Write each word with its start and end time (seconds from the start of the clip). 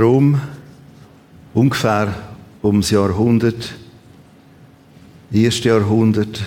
Rom 0.00 0.40
ungefähr 1.52 2.14
ums 2.62 2.90
Jahrhundert, 2.90 3.74
erste 5.30 5.68
Jahrhundert 5.68 6.42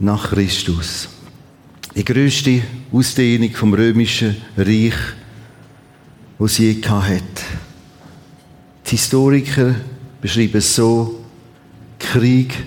nach 0.00 0.30
Christus. 0.30 1.10
Die 1.94 2.04
größte 2.04 2.62
Ausdehnung 2.90 3.50
vom 3.50 3.74
römischen 3.74 4.36
Reich, 4.56 4.94
was 6.38 6.52
es 6.52 6.58
je 6.58 6.82
hat. 6.82 7.22
Die 8.86 8.90
Historiker 8.90 9.74
beschreiben 10.20 10.56
es 10.56 10.74
so, 10.74 11.22
Krieg, 11.98 12.64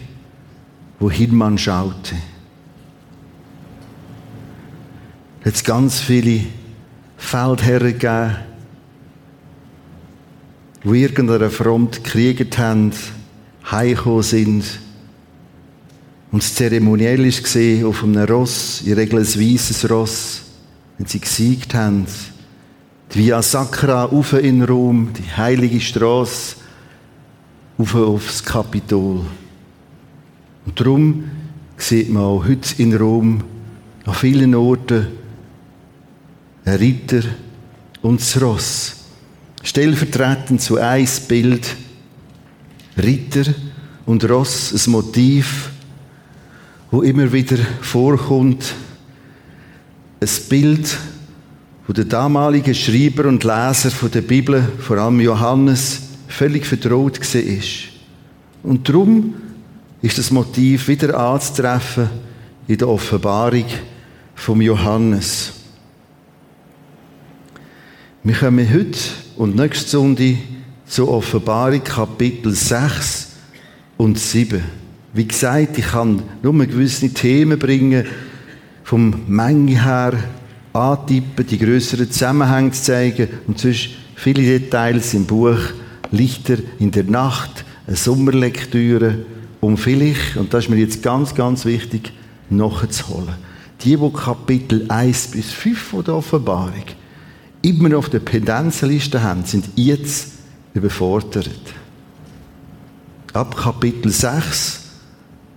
wohin 1.00 1.36
man 1.36 1.58
schaute. 1.58 2.16
Es 5.44 5.59
hat 5.59 5.66
ganz 5.66 6.00
viele 6.02 6.41
Feldherren 7.17 7.97
gegeben, 7.97 8.48
die 10.84 11.01
irgendeiner 11.01 11.50
Front 11.50 12.03
gekriegt 12.03 12.57
haben, 12.57 12.91
heimgekommen 13.69 14.23
sind. 14.23 14.63
Und 16.31 16.44
das 16.44 16.56
Zeremoniell 16.56 17.23
war 17.23 17.88
auf 17.88 18.03
einem 18.03 18.23
Ross, 18.25 18.81
in 18.85 18.94
Regel 18.94 19.19
ein 19.19 19.25
weisses 19.25 19.89
Ross, 19.89 20.41
wenn 20.97 21.07
sie 21.07 21.19
gesiegt 21.19 21.73
haben. 21.73 22.06
Die 23.13 23.19
Via 23.19 23.41
Sacra 23.41 24.06
auf 24.06 24.34
in 24.34 24.63
Rom, 24.63 25.09
die 25.18 25.35
heilige 25.35 25.81
Straße, 25.81 26.56
auf 27.78 27.95
aufs 27.95 28.44
Kapitol. 28.44 29.22
Und 30.66 30.79
darum 30.79 31.23
sieht 31.78 32.09
man 32.09 32.23
auch 32.23 32.45
heute 32.45 32.81
in 32.81 32.95
Rom 32.95 33.44
an 34.06 34.13
vielen 34.13 34.53
Orten 34.53 35.07
ein 36.66 36.75
Ritter 36.75 37.23
und 38.01 38.19
das 38.19 38.41
Ross. 38.41 38.99
Stellvertretend 39.62 40.62
zu 40.62 40.78
eins 40.78 41.20
Bild 41.20 41.75
Ritter 42.97 43.53
und 44.06 44.28
Ross, 44.30 44.74
ein 44.74 44.92
Motiv, 44.92 45.70
wo 46.92 47.02
immer 47.02 47.31
wieder 47.31 47.58
vorkommt, 47.81 48.74
ein 50.22 50.30
Bild, 50.50 50.98
wo 51.88 51.94
der 51.94 52.06
damalige 52.06 52.74
Schreiber 52.74 53.25
und 53.28 53.44
Leser 53.44 53.92
von 53.92 54.12
der 54.12 54.22
Bibel, 54.22 54.68
vor 54.80 54.98
allem 54.98 55.19
Johannes, 55.19 56.02
völlig 56.28 56.66
vertraut 56.66 57.19
war. 57.19 57.64
Und 58.64 58.88
darum 58.88 59.36
ist 60.02 60.18
das 60.18 60.31
Motiv 60.31 60.88
wieder 60.88 61.18
anzutreffen 61.18 62.09
in 62.68 62.78
der 62.78 62.88
Offenbarung 62.88 63.66
vom 64.36 64.62
Johannes. 64.62 65.53
Wir 68.24 68.36
kommen 68.36 68.74
heute 68.74 69.00
und 69.39 69.55
nächste 69.55 69.91
Sonntag 69.91 70.35
zur 70.85 71.07
Offenbarung 71.07 71.81
Kapitel 71.81 72.53
6 72.53 73.29
und 73.95 74.19
7. 74.19 74.61
Wie 75.13 75.25
gesagt, 75.25 75.77
ich 75.77 75.88
kann 75.88 76.22
nur 76.44 76.53
gewisse 76.66 77.07
Themen 77.13 77.57
bringen, 77.57 78.05
vom 78.83 79.16
Menge 79.27 79.81
her 79.81 80.13
antippen, 80.73 81.47
die 81.47 81.57
größeren 81.57 82.11
Zusammenhänge 82.11 82.72
zu 82.72 82.83
zeigen 82.83 83.29
und 83.47 83.57
sonst 83.59 83.91
viele 84.16 84.41
Details 84.44 85.13
im 85.13 85.25
Buch 85.25 85.57
Lichter 86.11 86.57
in 86.79 86.91
der 86.91 87.06
Nacht, 87.06 87.63
eine 87.88 87.95
Sommerlektüre, 87.95 89.19
um 89.61 89.77
vielleicht, 89.77 90.35
und 90.35 90.53
das 90.53 90.66
ist 90.66 90.69
mir 90.69 90.75
jetzt 90.81 91.01
ganz, 91.01 91.33
ganz 91.33 91.63
wichtig, 91.63 92.11
nachzuholen. 92.50 93.35
Die, 93.85 93.95
die 93.95 94.11
Kapitel 94.11 94.83
1 94.89 95.27
bis 95.27 95.53
5 95.53 96.03
der 96.06 96.16
Offenbarung 96.16 96.83
immer 97.62 97.97
auf 97.97 98.09
der 98.09 98.20
Pendenzenliste 98.20 99.22
haben, 99.22 99.46
sind 99.46 99.70
jetzt 99.75 100.31
überfordert. 100.74 101.59
Ab 103.34 103.56
Kapitel 103.56 104.12
6 104.12 104.81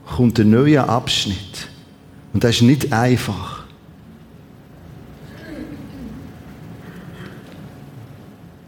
kommt 0.07 0.39
ein 0.39 0.51
neuer 0.51 0.89
Abschnitt. 0.89 1.69
Und 2.33 2.45
das 2.45 2.57
ist 2.57 2.63
nicht 2.63 2.93
einfach. 2.93 3.63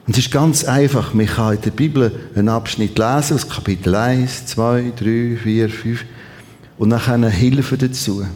Und 0.07 0.19
es 0.19 0.27
ist 0.27 0.31
ganz 0.31 0.65
einfach. 0.65 1.15
Man 1.15 1.27
kann 1.27 1.55
in 1.57 1.63
der 1.63 1.71
Bibel 1.71 2.13
einen 2.35 2.49
Abschnitt 2.49 2.99
lesen, 2.99 3.35
aus 3.35 3.49
Kapitel 3.49 3.95
1, 3.95 4.47
2, 4.47 4.93
3, 4.97 5.37
4, 5.43 5.71
5. 5.71 6.05
Und 6.77 6.91
dann 6.91 7.01
eine 7.07 7.31
Hilfe 7.31 7.79
dazu. 7.79 8.27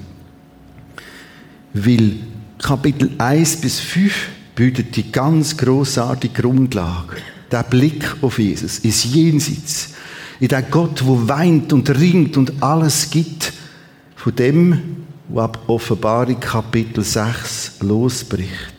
Weil 1.74 2.14
Kapitel 2.58 3.10
1 3.18 3.60
bis 3.60 3.80
5 3.80 4.28
bietet 4.58 4.96
die 4.96 5.12
ganz 5.12 5.56
großartige 5.56 6.42
Grundlage. 6.42 7.18
Der 7.52 7.62
Blick 7.62 8.04
auf 8.22 8.40
Jesus 8.40 8.80
ist 8.80 9.04
Jenseits. 9.04 9.90
In 10.40 10.48
der 10.48 10.62
Gott, 10.62 11.06
wo 11.06 11.28
weint 11.28 11.72
und 11.72 11.88
ringt 11.90 12.36
und 12.36 12.60
alles 12.60 13.08
gibt, 13.08 13.52
von 14.16 14.34
dem, 14.34 15.06
wo 15.28 15.42
ab 15.42 15.62
Offenbarung 15.68 16.40
Kapitel 16.40 17.04
6 17.04 17.74
losbricht. 17.82 18.74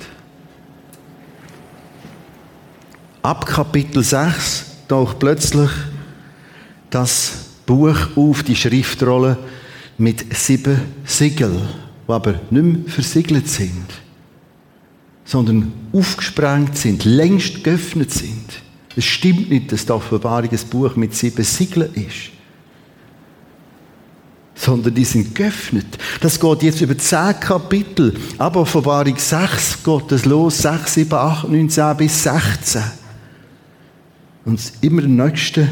Ab 3.21 3.45
Kapitel 3.45 4.03
6 4.03 4.65
taucht 4.89 5.17
plötzlich 5.17 5.71
das 6.89 7.45
Buch 7.65 7.95
auf, 8.17 8.43
die 8.43 8.57
Schriftrolle 8.57 9.37
mit 9.97 10.35
sieben 10.35 10.81
Siegeln, 11.05 11.61
die 12.05 12.11
aber 12.11 12.33
nicht 12.49 12.51
mehr 12.51 12.91
versiegelt 12.91 13.47
sind 13.47 14.08
sondern 15.29 15.71
aufgesprengt 15.93 16.75
sind, 16.75 17.05
längst 17.05 17.63
geöffnet 17.63 18.11
sind. 18.11 18.63
Es 18.95 19.05
stimmt 19.05 19.51
nicht, 19.51 19.71
dass 19.71 19.85
die 19.85 19.91
Offenbarung 19.91 20.49
ein 20.49 20.69
Buch 20.71 20.95
mit 20.95 21.13
sieben 21.13 21.43
Siegeln 21.43 21.93
ist. 21.93 22.31
Sondern 24.55 24.95
die 24.95 25.05
sind 25.05 25.35
geöffnet. 25.35 25.85
Das 26.19 26.39
geht 26.39 26.63
jetzt 26.63 26.81
über 26.81 26.97
zehn 26.97 27.39
Kapitel. 27.39 28.15
Aber 28.39 28.61
Offenbarung 28.61 29.15
6 29.19 29.83
geht 29.83 30.11
es 30.11 30.25
los. 30.25 30.63
6, 30.63 30.95
7, 30.95 31.13
8, 31.13 31.47
9, 31.47 31.69
10 31.69 31.97
bis 31.97 32.23
16. 32.23 32.81
Und 34.45 34.59
immer 34.81 35.03
das 35.03 35.11
Nächste 35.11 35.69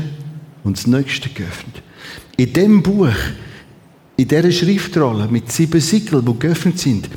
und 0.64 0.78
das 0.78 0.86
Nächste 0.86 1.30
geöffnet. 1.30 1.82
In 2.38 2.54
dem 2.54 2.84
Buch, 2.84 3.10
in 4.18 4.28
dieser 4.28 4.52
Schriftrolle 4.52 5.28
mit 5.28 5.52
sieben 5.52 5.82
Siegeln, 5.82 6.24
die 6.24 6.40
geöffnet 6.40 6.78
sind, 6.78 7.10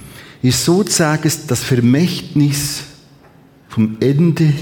ist 0.42 0.64
sozusagen 0.64 1.30
das 1.46 1.62
Vermächtnis 1.62 2.82
vom 3.68 3.96
Ende 4.00 4.52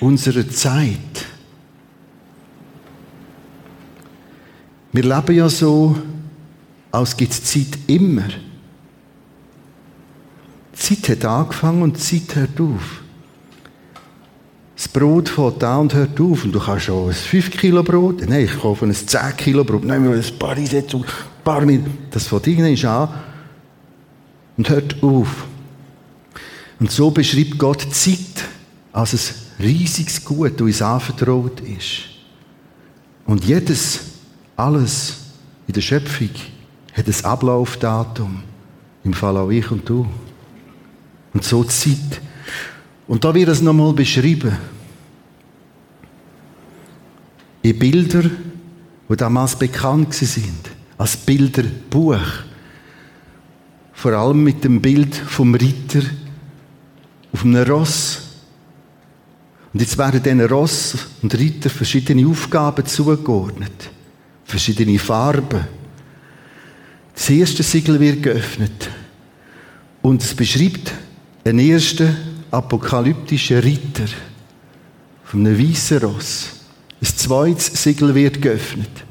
unserer 0.00 0.48
Zeit. 0.48 0.98
Wir 4.92 5.02
leben 5.02 5.36
ja 5.36 5.48
so, 5.48 5.96
als 6.90 7.16
gibt 7.16 7.32
es 7.32 7.44
Zeit 7.44 7.78
immer. 7.86 8.28
Die 10.72 10.78
Zeit 10.78 11.08
hat 11.08 11.24
angefangen 11.24 11.82
und 11.82 11.96
die 11.96 12.00
Zeit 12.26 12.36
hört 12.36 12.60
auf. 12.60 13.02
Das 14.76 14.88
Brot 14.88 15.28
fängt 15.28 15.62
an 15.64 15.80
und 15.82 15.94
hört 15.94 16.20
auf. 16.20 16.44
Und 16.44 16.52
du 16.52 16.60
kannst 16.60 16.86
schon 16.86 17.08
ein 17.08 17.14
5 17.14 17.50
Kilo 17.52 17.82
Brot, 17.82 18.28
nein, 18.28 18.44
ich 18.44 18.58
kaufe 18.58 18.84
ein 18.84 18.92
10 18.92 19.36
Kilo 19.36 19.64
Brot, 19.64 19.84
nein, 19.84 20.06
ein 20.06 20.38
paar 20.38 20.56
Einsätze, 20.56 20.96
ein 20.98 21.04
paar 21.42 21.64
Minuten. 21.64 21.98
Das 22.10 22.26
fängt 22.26 22.46
irgendwann 22.46 22.90
an 22.90 23.08
und 24.56 24.68
hört 24.68 25.02
auf. 25.02 25.46
Und 26.80 26.90
so 26.90 27.10
beschreibt 27.10 27.58
Gott 27.58 27.82
Zeit 27.94 28.44
als 28.92 29.14
ein 29.58 29.64
riesiges 29.64 30.24
Gut, 30.24 30.54
das 30.54 30.60
uns 30.60 30.82
anvertraut 30.82 31.60
ist. 31.60 32.02
Und 33.26 33.44
jedes, 33.44 34.00
alles 34.56 35.16
in 35.66 35.74
der 35.74 35.80
Schöpfung 35.80 36.30
hat 36.92 37.06
ein 37.06 37.24
Ablaufdatum. 37.24 38.42
Im 39.04 39.12
Fall 39.12 39.36
auch 39.36 39.50
ich 39.50 39.70
und 39.70 39.88
du. 39.88 40.06
Und 41.32 41.44
so 41.44 41.64
Zeit. 41.64 42.20
Und 43.06 43.24
da 43.24 43.34
wird 43.34 43.48
es 43.48 43.60
nochmal 43.60 43.92
beschrieben. 43.92 44.56
In 47.62 47.78
Bilder, 47.78 48.22
die 49.08 49.16
damals 49.16 49.56
bekannt 49.56 50.14
sind. 50.14 50.70
Als 50.96 51.16
Bilderbuch 51.16 52.20
vor 54.04 54.12
allem 54.12 54.44
mit 54.44 54.62
dem 54.62 54.82
Bild 54.82 55.14
vom 55.14 55.54
Ritter 55.54 56.02
auf 57.32 57.42
einem 57.42 57.66
Ross. 57.66 58.20
Und 59.72 59.80
jetzt 59.80 59.96
werden 59.96 60.22
diesen 60.22 60.42
Ross 60.42 60.94
und 61.22 61.34
Ritter 61.34 61.70
verschiedene 61.70 62.28
Aufgaben 62.28 62.84
zugeordnet. 62.84 63.88
Verschiedene 64.44 64.98
Farben. 64.98 65.66
Das 67.14 67.30
erste 67.30 67.62
Siegel 67.62 67.98
wird 67.98 68.22
geöffnet. 68.22 68.90
Und 70.02 70.22
es 70.22 70.34
beschreibt 70.34 70.92
einen 71.42 71.60
ersten 71.60 72.14
apokalyptischen 72.50 73.60
Ritter 73.60 74.04
von 75.24 75.46
einem 75.46 75.58
weißen 75.58 75.96
Ross. 76.00 76.50
Das 77.00 77.16
zweite 77.16 77.74
Siegel 77.74 78.14
wird 78.14 78.42
geöffnet. 78.42 79.02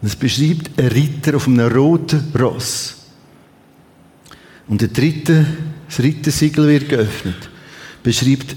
Und 0.00 0.06
es 0.06 0.14
beschreibt 0.14 0.78
einen 0.78 0.92
Ritter 0.92 1.34
auf 1.34 1.48
einem 1.48 1.66
roten 1.66 2.32
Ross. 2.38 2.99
Und 4.70 4.80
der 4.80 4.88
dritte, 4.88 5.44
das 5.88 5.96
dritte 5.96 6.30
Siegel 6.30 6.68
wird 6.68 6.88
geöffnet. 6.88 7.50
Beschreibt 8.04 8.54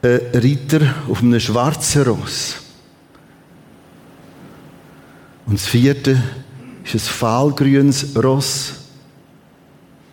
ein 0.00 0.20
Ritter 0.40 0.94
auf 1.08 1.20
einem 1.20 1.40
schwarzen 1.40 2.02
Ross. 2.04 2.54
Und 5.44 5.54
das 5.54 5.66
vierte 5.66 6.22
ist 6.84 6.94
ein 6.94 7.00
fahlgrünes 7.00 8.14
Ross. 8.16 8.74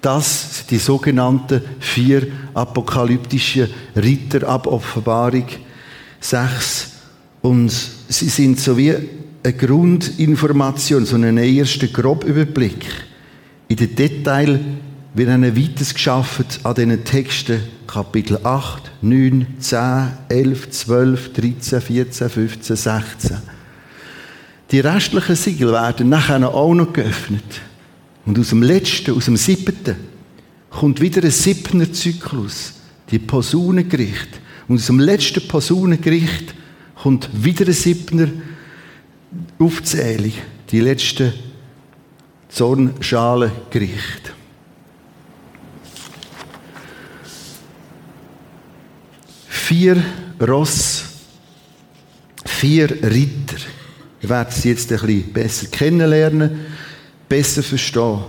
Das 0.01 0.57
sind 0.57 0.71
die 0.71 0.77
sogenannten 0.79 1.61
vier 1.79 2.27
apokalyptischen 2.55 3.69
Ritter 3.95 4.47
ab 4.47 4.65
Offenbarung 4.65 5.45
6. 6.19 6.93
Und 7.43 7.69
sie 7.69 8.29
sind 8.29 8.59
so 8.59 8.75
wie 8.75 8.91
eine 8.91 9.53
Grundinformation, 9.53 11.05
so 11.05 11.15
einen 11.15 11.37
ersten 11.37 11.93
Grobüberblick. 11.93 12.87
In 13.67 13.75
den 13.75 13.95
Detail 13.95 14.59
wird 15.15 15.29
ihnen 15.29 15.55
weiter 15.55 15.93
geschaffen 15.93 16.45
an 16.63 16.75
diesen 16.75 17.03
Texten, 17.05 17.61
Kapitel 17.87 18.37
8, 18.43 18.91
9, 19.01 19.47
10, 19.59 20.11
11, 20.27 20.69
12, 20.71 21.33
13, 21.33 21.81
14, 21.81 22.29
15, 22.29 22.75
16. 22.75 23.37
Die 24.71 24.81
restlichen 24.81 25.35
Siegel 25.37 25.71
werden 25.71 26.09
nachher 26.09 26.53
auch 26.53 26.73
noch 26.73 26.91
geöffnet. 26.91 27.61
Und 28.25 28.37
aus 28.37 28.49
dem 28.49 28.61
letzten, 28.61 29.15
aus 29.15 29.25
dem 29.25 29.37
siebten, 29.37 29.95
kommt 30.69 30.99
wieder 30.99 31.23
ein 31.23 31.31
siebter 31.31 31.93
Zyklus, 31.93 32.73
die 33.09 33.19
Posaunengericht. 33.19 34.41
Und 34.67 34.79
aus 34.79 34.87
dem 34.87 34.99
letzten 34.99 35.47
Posaunengericht 35.47 36.53
kommt 37.01 37.29
wieder 37.31 37.67
ein 37.67 37.73
siebter 37.73 38.27
Aufzählung, 39.59 40.33
die 40.71 40.81
letzte 40.81 41.33
Zornschalengericht. 42.49 44.34
Vier 49.65 49.97
Ross, 50.47 51.05
vier 52.45 52.87
Ritter. 53.01 53.57
Ihr 54.21 54.29
werdet 54.29 54.53
sie 54.53 54.69
jetzt 54.69 54.91
ein 54.91 54.99
bisschen 54.99 55.33
besser 55.33 55.65
kennenlernen, 55.71 56.51
besser 57.27 57.63
verstehen. 57.63 58.25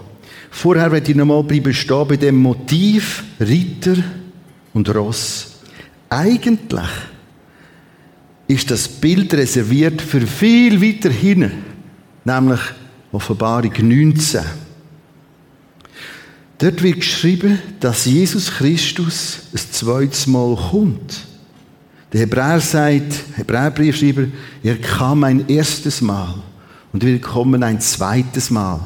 Vorher 0.51 0.91
werde 0.91 1.11
ich 1.11 1.15
nochmal 1.15 1.43
bleiben 1.43 1.75
stehen 1.75 2.09
bei 2.09 2.17
dem 2.17 2.37
Motiv 2.37 3.23
Ritter 3.39 3.97
und 4.73 4.89
Ross. 4.95 5.59
Eigentlich 6.09 6.89
ist 8.49 8.71
das 8.71 8.89
Bild 8.89 9.35
reserviert 9.35 10.01
für 10.01 10.27
viel 10.27 10.81
weiter 10.81 11.11
hinten, 11.11 11.53
nämlich 12.25 12.61
Offenbarung 13.13 13.73
19. 13.79 14.41
Dort 16.59 16.83
wird 16.83 16.97
geschrieben, 16.97 17.59
dass 17.81 18.07
Jesus 18.07 18.51
Christus 18.51 19.41
ein 19.53 19.59
zweites 19.59 20.27
Mal 20.27 20.57
kommt. 20.71 21.27
Der 22.13 22.21
Hebräer 22.21 22.61
sagt, 22.61 23.13
Hebräerbriefschreiber, 23.35 24.29
er 24.63 24.77
kam 24.77 25.25
ein 25.25 25.49
erstes 25.49 26.01
Mal 26.01 26.35
und 26.93 27.05
wir 27.05 27.21
kommen 27.21 27.63
ein 27.63 27.81
zweites 27.81 28.51
Mal 28.51 28.81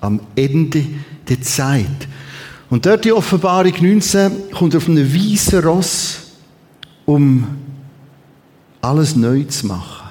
am 0.00 0.20
Ende 0.34 0.84
der 1.28 1.40
Zeit. 1.42 2.08
Und 2.70 2.86
dort 2.86 3.04
die 3.04 3.12
Offenbarung 3.12 3.72
19 3.80 4.50
kommt 4.50 4.74
auf 4.74 4.88
einen 4.88 5.14
weißen 5.14 5.60
Ross, 5.60 6.18
um 7.04 7.46
alles 8.80 9.14
neu 9.14 9.44
zu 9.44 9.66
machen. 9.66 10.08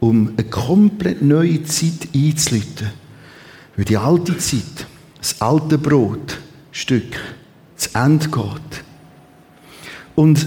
Um 0.00 0.34
eine 0.36 0.44
komplett 0.48 1.22
neue 1.22 1.62
Zeit 1.64 2.08
einzuleiten. 2.14 2.90
Weil 3.76 3.84
die 3.86 3.96
alte 3.96 4.36
Zeit, 4.36 4.86
das 5.24 5.40
alte 5.40 5.78
Brotstück, 5.78 7.18
zu 7.76 7.88
Ende 7.94 8.28
geht. 8.28 8.84
Und 10.14 10.46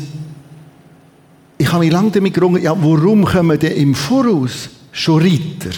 ich 1.57 1.71
habe 1.71 1.83
mich 1.83 1.91
lange 1.91 2.11
damit 2.11 2.35
gerungen, 2.35 2.61
ja, 2.61 2.75
warum 2.79 3.25
kommen 3.25 3.57
denn 3.57 3.75
im 3.75 3.95
Voraus 3.95 4.69
schon 4.91 5.23
Ritter? 5.23 5.71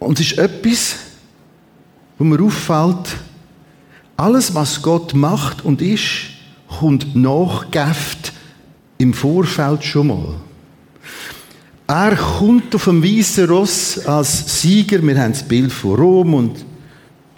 Und 0.00 0.18
es 0.18 0.32
ist 0.32 0.38
etwas, 0.38 0.96
wo 2.18 2.24
mir 2.24 2.42
auffällt, 2.42 3.16
alles, 4.16 4.52
was 4.56 4.82
Gott 4.82 5.14
macht 5.14 5.64
und 5.64 5.82
ist, 5.82 6.30
kommt 6.80 7.14
nachgeft 7.14 8.32
im 8.98 9.14
Vorfeld 9.14 9.84
schon 9.84 10.08
mal. 10.08 10.34
Er 11.88 12.16
kommt 12.16 12.74
auf 12.74 12.84
dem 12.84 13.02
weißen 13.02 13.48
Ross 13.48 14.04
als 14.06 14.60
Sieger. 14.60 15.00
Wir 15.02 15.20
haben 15.22 15.32
das 15.32 15.44
Bild 15.44 15.70
von 15.70 15.94
Rom 15.94 16.34
und 16.34 16.64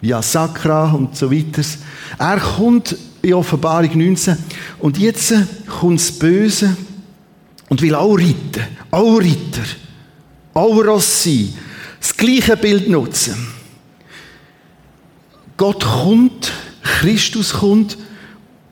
Via 0.01 0.23
Sacra 0.23 0.93
und 0.93 1.15
so 1.15 1.31
weiter. 1.31 1.63
Er 2.19 2.41
kommt 2.41 2.97
in 3.21 3.35
Offenbarung 3.35 3.99
19 3.99 4.39
und 4.79 4.97
jetzt 4.97 5.35
kommt 5.67 6.01
das 6.01 6.13
Böse 6.13 6.75
und 7.69 7.83
will 7.83 7.95
auch 7.95 8.17
reiten, 8.17 8.65
auch 8.91 9.19
Ritter, 9.19 9.65
auch 10.55 10.79
Ross 10.79 11.25
sein, 11.25 11.53
das 12.01 12.17
gleiche 12.17 12.57
Bild 12.57 12.89
nutzen. 12.89 13.35
Gott 15.59 15.85
kommt, 15.85 16.53
Christus 16.83 17.53
kommt 17.53 17.99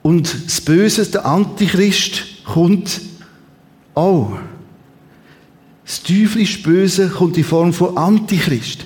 und 0.01 0.33
das 0.45 0.61
Böse, 0.61 1.05
der 1.05 1.25
Antichrist, 1.25 2.23
kommt 2.45 3.01
auch. 3.93 4.39
Das 5.87 6.03
teuflische 6.03 6.61
Böse 6.63 7.07
kommt 7.07 7.37
in 7.37 7.45
Form 7.45 7.71
von 7.71 7.95
Antichrist. 7.95 8.85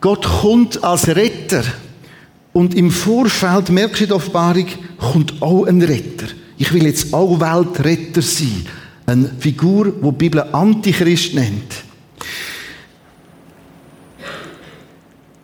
Gott 0.00 0.24
kommt 0.24 0.82
als 0.82 1.08
Retter. 1.08 1.62
Und 2.54 2.74
im 2.74 2.90
Vorfeld, 2.90 3.68
merkst 3.68 4.00
du 4.00 4.04
in 4.04 4.08
der 4.08 4.16
Offenbarung, 4.16 4.66
kommt 4.96 5.42
auch 5.42 5.66
ein 5.66 5.82
Retter. 5.82 6.28
Ich 6.56 6.72
will 6.72 6.86
jetzt 6.86 7.12
auch 7.12 7.38
Weltretter 7.38 8.22
sein. 8.22 8.66
Eine 9.04 9.30
Figur, 9.38 9.92
die 9.92 10.00
die 10.00 10.12
Bibel 10.12 10.40
Antichrist 10.40 11.34
nennt. 11.34 11.84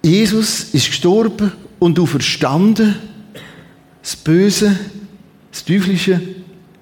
Jesus 0.02 0.64
ist 0.72 0.86
gestorben 0.86 1.52
und 1.78 1.98
auferstanden 2.00 2.96
das 4.02 4.16
Böse, 4.16 4.78
das 5.52 5.66
Teuflische, 5.66 6.18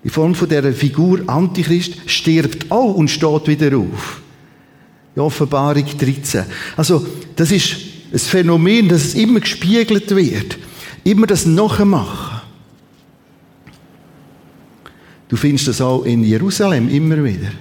in 0.02 0.10
Form 0.10 0.34
von 0.34 0.48
dieser 0.48 0.72
Figur 0.72 1.20
Antichrist, 1.26 1.94
stirbt 2.06 2.70
auch 2.70 2.94
und 2.94 3.08
steht 3.08 3.46
wieder 3.48 3.76
auf. 3.76 4.22
In 5.14 5.22
Offenbarung 5.22 5.84
13. 5.98 6.44
Also, 6.76 7.06
das 7.36 7.50
ist 7.50 7.76
ein 8.12 8.18
Phänomen, 8.18 8.88
dass 8.88 9.04
es 9.04 9.14
immer 9.14 9.40
gespiegelt 9.40 10.14
wird. 10.14 10.58
Immer 11.04 11.26
das 11.26 11.46
Nachmachen. 11.46 12.40
Du 15.28 15.36
findest 15.36 15.68
das 15.68 15.80
auch 15.80 16.04
in 16.04 16.24
Jerusalem 16.24 16.88
immer 16.88 17.22
wieder. 17.22 17.52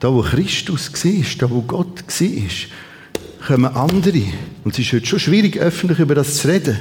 Da, 0.00 0.12
wo 0.12 0.22
Christus 0.22 0.92
war, 0.92 1.24
da, 1.38 1.50
wo 1.50 1.62
Gott 1.62 2.04
war, 2.06 3.46
kommen 3.46 3.76
andere. 3.76 4.22
Und 4.64 4.72
es 4.72 4.78
ist 4.78 4.92
heute 4.92 5.06
schon 5.06 5.18
schwierig, 5.18 5.58
öffentlich 5.58 5.98
über 5.98 6.14
das 6.14 6.38
zu 6.38 6.48
reden. 6.48 6.78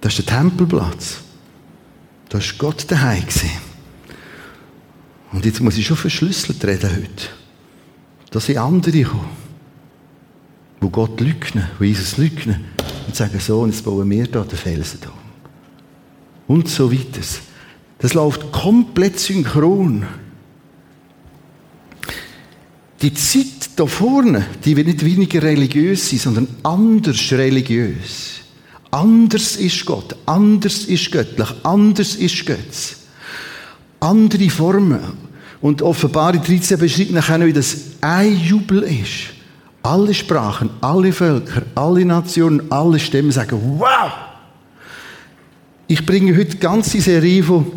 Das 0.00 0.18
ist 0.18 0.28
der 0.28 0.36
Tempelplatz. 0.36 1.18
Da 2.32 2.38
ist 2.38 2.56
Gott 2.56 2.90
daheim. 2.90 3.22
Und 5.32 5.44
jetzt 5.44 5.60
muss 5.60 5.76
ich 5.76 5.86
schon 5.86 5.98
verschlüsselt 5.98 6.64
reden 6.64 6.90
heute. 6.90 7.28
Da 8.30 8.40
sind 8.40 8.56
andere 8.56 8.90
gekommen, 8.90 9.28
wo 10.80 10.88
Gott 10.88 11.20
lügnen, 11.20 11.68
wo 11.78 11.84
Jesus 11.84 12.16
lügnen 12.16 12.64
und 13.06 13.14
sagen, 13.14 13.38
so, 13.38 13.66
jetzt 13.66 13.84
bauen 13.84 14.08
wir 14.08 14.26
da 14.28 14.44
den 14.44 14.56
Felsen 14.56 15.00
da. 15.02 15.12
Und 16.46 16.70
so 16.70 16.90
weiter. 16.90 17.20
Das 17.98 18.14
läuft 18.14 18.50
komplett 18.50 19.20
synchron. 19.20 20.06
Die 23.02 23.12
Zeit 23.12 23.72
da 23.76 23.84
vorne, 23.84 24.46
die 24.64 24.74
wird 24.74 24.86
nicht 24.86 25.04
weniger 25.04 25.42
religiös 25.42 26.08
sein, 26.08 26.18
sondern 26.18 26.48
anders 26.62 27.30
religiös. 27.32 28.41
Anders 28.92 29.56
ist 29.56 29.86
Gott, 29.86 30.14
anders 30.26 30.84
ist 30.84 31.10
göttlich, 31.10 31.48
anders 31.62 32.14
ist 32.14 32.44
Götz. 32.44 32.96
Andere 33.98 34.50
Formen. 34.50 35.00
Und 35.62 35.80
Offenbarung 35.80 36.42
13 36.42 36.78
beschreibt 36.78 37.12
nachher, 37.12 37.44
wie 37.46 37.54
das 37.54 37.76
ein 38.02 38.36
Jubel 38.36 38.82
ist. 38.82 39.32
Alle 39.82 40.12
Sprachen, 40.12 40.68
alle 40.82 41.10
Völker, 41.10 41.62
alle 41.74 42.04
Nationen, 42.04 42.70
alle 42.70 43.00
Stimmen 43.00 43.32
sagen, 43.32 43.58
wow! 43.78 44.12
Ich 45.86 46.04
bringe 46.04 46.36
heute 46.36 46.50
eine 46.50 46.60
ganze 46.60 47.00
Serie 47.00 47.42
von 47.42 47.72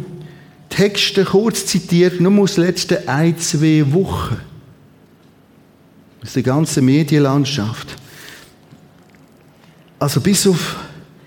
Texten 0.68 1.24
kurz 1.24 1.66
zitiert, 1.66 2.20
nur 2.20 2.44
aus 2.44 2.56
den 2.56 2.66
letzten 2.66 3.08
ein, 3.08 3.40
zwei 3.40 3.86
Wochen. 3.94 4.38
Aus 6.22 6.34
der 6.34 6.44
ganzen 6.44 6.84
Medienlandschaft. 6.84 7.96
Also 9.98 10.20
bis 10.20 10.46
auf 10.46 10.76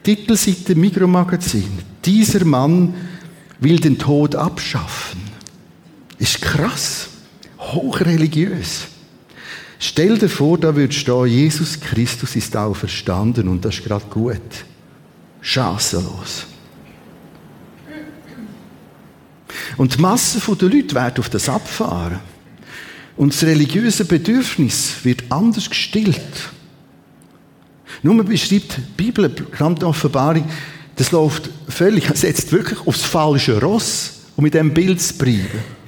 Titelseite 0.09 0.75
Mikromagazin. 0.75 1.69
Dieser 2.03 2.43
Mann 2.47 2.95
will 3.61 3.79
den 3.79 3.99
Tod 3.99 4.35
abschaffen. 4.35 5.21
Ist 6.19 6.41
krass. 6.41 7.11
Hochreligiös. 7.59 8.87
Stell 9.79 10.17
dir 10.17 10.31
vor, 10.31 10.57
da 10.57 10.75
würde 10.75 10.95
stehen, 10.95 11.27
Jesus 11.27 11.79
Christus 11.79 12.37
ist 12.37 12.57
auch 12.57 12.75
verstanden 12.75 13.49
und 13.49 13.63
das 13.67 13.75
ist 13.75 13.85
gerade 13.85 14.07
gut. 14.07 14.41
Chancenlos. 15.43 16.47
Und 19.77 19.95
die 19.95 20.01
Masse 20.01 20.41
der 20.57 20.69
Leute 20.71 20.95
wird 20.95 21.19
auf 21.19 21.29
das 21.29 21.51
abfahren. 21.51 22.21
Und 23.19 23.35
das 23.35 23.43
religiöse 23.43 24.07
Bedürfnis 24.07 24.95
wird 25.03 25.25
anders 25.29 25.69
gestillt. 25.69 26.51
Nur 28.03 28.25
beschreibt 28.25 28.77
die 28.77 28.81
Bibel, 28.97 29.29
die 29.29 29.45
gesamte 29.51 29.87
Offenbarung, 29.87 30.49
das 30.97 31.13
läuft 31.13 31.49
völlig, 31.69 32.09
setzt 32.15 32.51
wirklich 32.53 32.79
aufs 32.87 33.03
falsche 33.03 33.61
Ross, 33.61 34.13
um 34.37 34.45
mit 34.45 34.55
dem 34.55 34.73
Bild 34.73 35.01
zu 35.01 35.15
bleiben. 35.15 35.79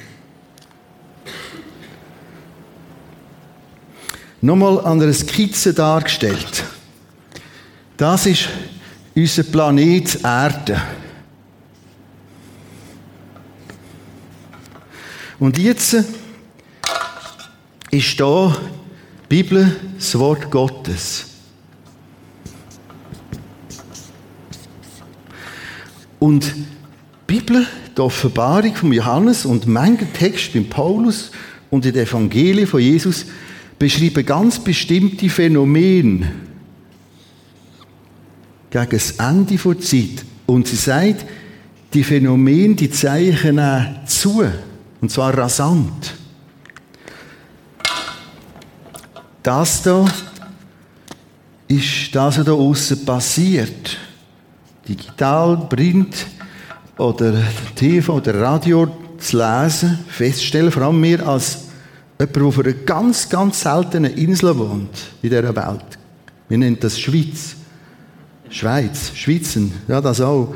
Nochmal 4.41 4.81
an 4.81 5.03
einer 5.03 5.13
Skizze 5.13 5.75
dargestellt. 5.75 6.65
Das 7.97 8.25
ist 8.25 8.49
unser 9.15 9.43
Planet 9.43 10.25
Erde. 10.25 10.81
Und 15.39 15.59
jetzt 15.59 15.97
ist 17.91 18.21
da 18.21 18.57
die 19.23 19.29
Bibel, 19.29 19.77
das 19.97 20.19
Wort 20.19 20.51
Gottes. 20.51 21.30
Und 26.21 26.55
die 26.55 26.65
Bibel, 27.27 27.67
die 27.97 28.01
Offenbarung 28.01 28.77
von 28.77 28.93
Johannes 28.93 29.45
und 29.45 29.67
manche 29.67 30.07
Text 30.13 30.53
beim 30.53 30.67
Paulus 30.67 31.33
und 31.71 31.85
in 31.87 31.93
den 31.93 32.07
Evangelien 32.07 32.67
von 32.67 32.81
Jesus 32.81 33.27
beschreiben 33.79 34.25
ganz 34.25 34.59
bestimmte 34.59 35.29
Phänomene 35.29 36.31
gegen 38.71 38.91
das 38.91 39.13
Ende 39.13 39.57
der 39.57 39.81
Zeit. 39.81 40.25
Und 40.47 40.69
sie 40.69 40.77
sagt, 40.77 41.25
die 41.95 42.05
Phänomene, 42.05 42.75
die 42.75 42.91
zeichnen 42.91 43.97
zu. 44.07 44.45
Und 45.01 45.11
zwar 45.11 45.37
rasant. 45.37 46.15
Das 49.43 49.83
da 49.83 50.05
ist 51.67 52.15
das, 52.15 52.39
was 52.39 52.45
da 52.45 52.53
außen 52.53 53.05
passiert. 53.07 53.97
Digital, 54.89 55.67
Print 55.69 56.27
oder 56.99 57.35
TV 57.75 58.15
oder 58.15 58.41
Radio 58.41 58.89
zu 59.19 59.37
lesen, 59.39 59.99
feststellen, 60.09 60.73
vor 60.73 60.83
allem 60.83 61.03
wir 61.03 61.27
als 61.27 61.69
jemand, 62.19 62.37
der 62.37 62.43
auf 62.43 62.59
einer 62.59 62.73
ganz, 62.73 63.29
ganz 63.29 63.61
seltenen 63.61 64.15
Insel 64.15 64.57
wohnt 64.59 64.97
in 65.23 65.31
dieser 65.31 65.55
Welt. 65.55 65.99
Wir 66.49 66.59
nennen 66.59 66.79
das 66.81 66.99
Schweiz. 66.99 67.57
Schweiz, 68.49 69.13
Schweizen, 69.15 69.73
ja, 69.87 70.01
das 70.01 70.21
auch. 70.21 70.55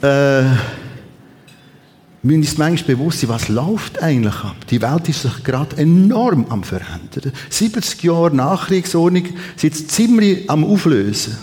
Äh, 0.00 0.44
müssen 2.22 2.40
uns 2.40 2.58
manchmal 2.58 2.96
bewusst 2.96 3.20
sein, 3.20 3.30
was 3.30 3.48
läuft 3.48 4.02
eigentlich 4.02 4.34
ab. 4.34 4.56
Die 4.70 4.80
Welt 4.80 5.08
ist 5.08 5.22
sich 5.22 5.44
gerade 5.44 5.76
enorm 5.76 6.46
am 6.48 6.64
verändern. 6.64 7.32
70 7.50 8.02
Jahre 8.02 8.34
Nachkriegsordnung 8.34 9.24
sind 9.56 9.90
ziemlich 9.90 10.48
am 10.48 10.64
Auflösen. 10.64 11.36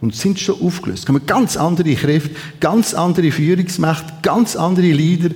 Und 0.00 0.14
sind 0.14 0.38
schon 0.38 0.60
aufgelöst. 0.62 1.06
Kommen 1.06 1.26
ganz 1.26 1.56
andere 1.56 1.94
Kräfte, 1.94 2.30
ganz 2.60 2.94
andere 2.94 3.32
Führungsmächte, 3.32 4.12
ganz 4.22 4.54
andere 4.54 4.92
Leader 4.92 5.30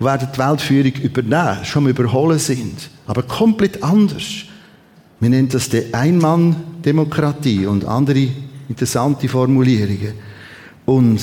werden 0.00 0.28
die 0.34 0.38
Weltführung 0.38 0.92
übernehmen, 1.02 1.64
schon 1.64 1.86
überholen 1.86 2.38
sind. 2.38 2.90
Aber 3.06 3.22
komplett 3.22 3.82
anders. 3.82 4.24
Wir 5.20 5.28
nennen 5.28 5.48
das 5.48 5.68
die 5.68 5.92
Einmann-Demokratie 5.92 7.66
und 7.66 7.84
andere 7.84 8.28
interessante 8.68 9.28
Formulierungen. 9.28 10.14
Und 10.86 11.20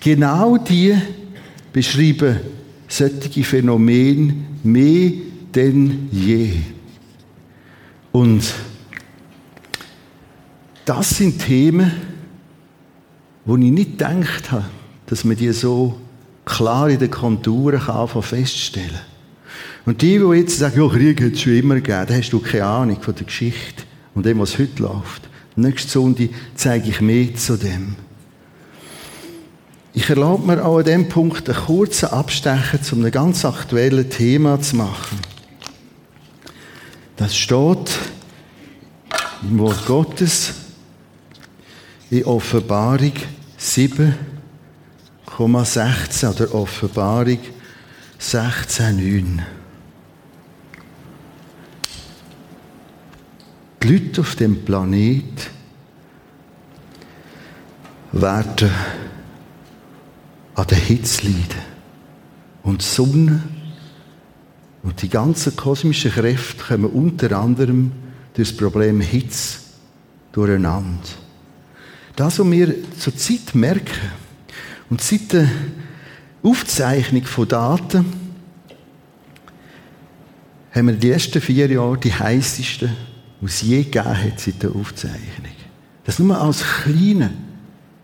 genau 0.00 0.56
die 0.56 0.96
beschreiben 1.72 2.40
solche 2.88 3.44
Phänomene 3.44 4.34
mehr 4.62 5.12
denn 5.54 6.08
je. 6.10 6.52
Und 8.12 8.42
das 10.84 11.10
sind 11.10 11.44
Themen, 11.44 11.92
wo 13.44 13.56
ich 13.56 13.70
nicht 13.70 13.98
gedacht 13.98 14.50
habe, 14.50 14.66
dass 15.06 15.24
man 15.24 15.36
die 15.36 15.52
so 15.52 15.98
klar 16.44 16.88
in 16.88 16.98
den 16.98 17.10
Konturen 17.10 17.80
kann 17.80 18.08
feststellen 18.22 18.90
kann. 18.90 19.00
Und 19.86 20.02
die, 20.02 20.18
die 20.18 20.38
jetzt 20.38 20.58
sagen, 20.58 20.80
ja, 20.80 20.88
Krieg 20.88 21.22
hat 21.22 21.32
es 21.32 21.40
schon 21.40 21.56
immer 21.56 21.74
gegeben, 21.76 22.06
da 22.06 22.14
hast 22.14 22.30
du 22.30 22.40
keine 22.40 22.64
Ahnung 22.64 23.00
von 23.00 23.14
der 23.14 23.24
Geschichte 23.24 23.84
und 24.14 24.26
dem, 24.26 24.38
was 24.38 24.58
heute 24.58 24.82
läuft. 24.82 25.28
Nächste 25.56 25.90
Sonntag 25.90 26.28
zeige 26.54 26.90
ich 26.90 27.00
mehr 27.00 27.34
zu 27.34 27.56
dem. 27.56 27.96
Ich 29.92 30.08
erlaube 30.08 30.46
mir 30.46 30.64
auch 30.64 30.78
an 30.78 30.84
diesem 30.84 31.08
Punkt 31.08 31.48
einen 31.48 31.58
kurzen 31.58 32.10
Abstecher 32.10 32.80
zu 32.80 32.94
einem 32.94 33.10
ganz 33.10 33.44
aktuellen 33.44 34.08
Thema 34.08 34.60
zu 34.60 34.76
machen. 34.76 35.18
Das 37.16 37.36
steht 37.36 37.90
im 39.42 39.58
Wort 39.58 39.84
Gottes 39.86 40.54
in 42.10 42.24
Offenbarung 42.24 43.12
7,16 43.58 46.28
oder 46.28 46.54
Offenbarung 46.54 47.38
16,9. 48.20 49.40
Die 53.82 53.88
Leute 53.88 54.20
auf 54.20 54.34
dem 54.34 54.62
Planet 54.64 55.50
werden 58.12 58.70
an 60.54 60.66
der 60.66 60.78
Hitze 60.78 61.26
leiden. 61.26 61.70
Und 62.62 62.82
die 62.82 62.86
Sonne 62.86 63.42
und 64.82 65.00
die 65.00 65.08
ganzen 65.08 65.56
kosmischen 65.56 66.10
Kräfte 66.10 66.62
kommen 66.62 66.90
unter 66.90 67.38
anderem 67.38 67.92
durch 68.34 68.50
das 68.50 68.56
Problem 68.56 69.00
Hitze 69.00 69.60
durcheinander. 70.32 71.08
Das, 72.20 72.38
was 72.38 72.50
wir 72.50 72.74
zurzeit 72.98 73.54
merken, 73.54 73.98
und 74.90 75.00
seit 75.00 75.32
der 75.32 75.48
Aufzeichnung 76.42 77.24
von 77.24 77.48
Daten, 77.48 78.04
haben 80.70 80.86
wir 80.88 80.96
die 80.96 81.12
ersten 81.12 81.40
vier 81.40 81.70
Jahre 81.70 81.96
die 81.96 82.12
heißesten, 82.12 82.90
die 83.40 83.46
es 83.46 83.62
je 83.62 83.84
gegeben 83.84 84.22
hat 84.22 84.38
seit 84.38 84.62
der 84.62 84.76
Aufzeichnung. 84.76 85.56
Das 86.04 86.18
nur 86.18 86.38
als 86.38 86.62
kleiner 86.82 87.30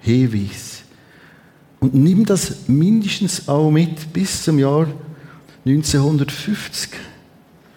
Hinweis. 0.01 0.85
Und 1.79 1.93
nimm 1.93 2.25
das 2.25 2.69
mindestens 2.69 3.47
auch 3.47 3.71
mit 3.71 4.15
bis 4.15 4.45
zum 4.45 4.59
Jahr 4.59 4.87
1950. 5.67 6.89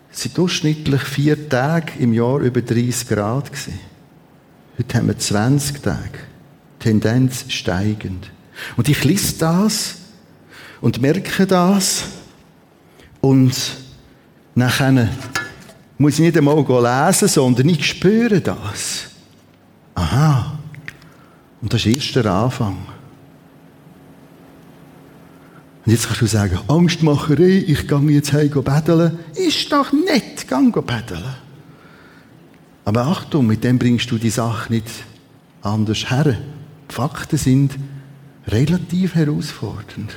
Es 0.10 0.22
sind 0.22 0.38
durchschnittlich 0.38 1.02
vier 1.02 1.50
Tage 1.50 1.92
im 2.00 2.14
Jahr 2.14 2.40
über 2.40 2.62
30 2.62 3.10
Grad. 3.10 3.52
Heute 4.78 4.98
haben 4.98 5.08
wir 5.08 5.18
20 5.18 5.82
Tage. 5.82 6.29
Tendenz 6.80 7.46
steigend. 7.50 8.32
Und 8.78 8.90
ich 8.90 9.04
lese 9.04 9.38
das 9.40 9.96
und 10.82 11.02
merke 11.02 11.46
das 11.46 12.06
und 13.22 13.54
nachher 14.56 15.10
muss 15.98 16.14
ich 16.14 16.20
nicht 16.20 16.38
einmal 16.38 16.58
lesen, 16.58 17.28
sondern 17.28 17.70
ich 17.70 17.86
spüre 17.86 18.42
das. 18.42 19.10
Aha. 19.96 20.58
Und 21.62 21.74
das 21.74 21.86
ist 21.86 21.96
erst 21.96 22.16
der 22.16 22.26
Anfang. 22.28 22.78
Und 25.86 25.92
jetzt 25.92 26.08
kannst 26.08 26.22
du 26.22 26.26
sagen, 26.28 26.60
Angstmacherei, 26.68 27.64
ich 27.68 27.88
gehe 27.88 28.12
jetzt 28.12 28.32
heim 28.32 28.50
betteln. 28.50 29.20
Ist 29.36 29.72
doch 29.72 29.92
nett, 29.92 30.48
geh 30.48 30.82
betteln. 30.82 31.24
Aber 32.86 33.06
Achtung, 33.08 33.48
mit 33.48 33.64
dem 33.64 33.78
bringst 33.78 34.10
du 34.10 34.18
die 34.18 34.30
Sache 34.30 34.72
nicht 34.72 34.88
anders 35.62 36.10
her. 36.10 36.38
Die 36.90 36.96
Fakten 36.96 37.38
sind 37.38 37.78
relativ 38.48 39.16
herausfordernd. 39.16 40.16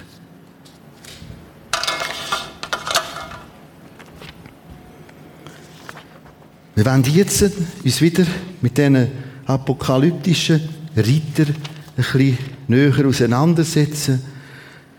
Wir 6.75 6.87
werden 6.87 7.05
jetzt 7.05 7.43
uns 7.85 8.01
wieder 8.01 8.25
mit 8.63 8.79
diesen 8.79 9.09
apokalyptischen 9.45 10.69
Ritter 10.97 11.45
ein 11.47 11.57
bisschen 11.97 12.39
näher 12.69 13.07
auseinandersetzen. 13.07 14.23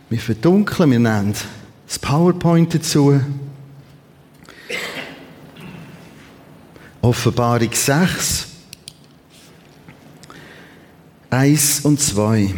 Wir 0.10 0.20
verdunkeln, 0.20 0.92
wir 0.92 1.00
nennen 1.00 1.34
das 1.88 1.98
PowerPoint 1.98 2.75
dazu. 2.75 3.20
Offenbarung 7.01 7.72
6, 7.74 8.48
1 11.34 11.80
und 11.82 12.00
2. 12.00 12.54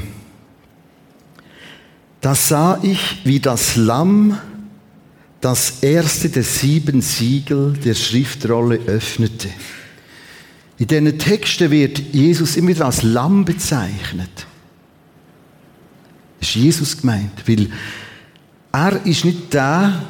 Da 2.20 2.36
sah 2.36 2.78
ich, 2.84 3.22
wie 3.24 3.40
das 3.40 3.78
Lamm 3.78 4.38
das 5.40 5.82
erste 5.82 6.28
der 6.28 6.44
sieben 6.44 7.02
Siegel 7.02 7.74
der 7.74 7.94
Schriftrolle 7.94 8.80
öffnete. 8.88 9.48
In 10.78 10.88
diesen 10.88 11.18
Texten 11.18 11.72
wird 11.72 12.00
Jesus 12.14 12.58
immer 12.58 12.70
wieder 12.70 12.88
als 12.88 13.04
Lamm 13.04 13.46
bezeichnet. 13.46 14.46
Das 16.40 16.50
ist 16.50 16.56
Jesus 16.56 16.98
gemeint, 16.98 17.48
weil 17.48 17.70
Er 18.74 19.06
ist 19.06 19.24
nicht 19.24 19.54
der, 19.54 20.04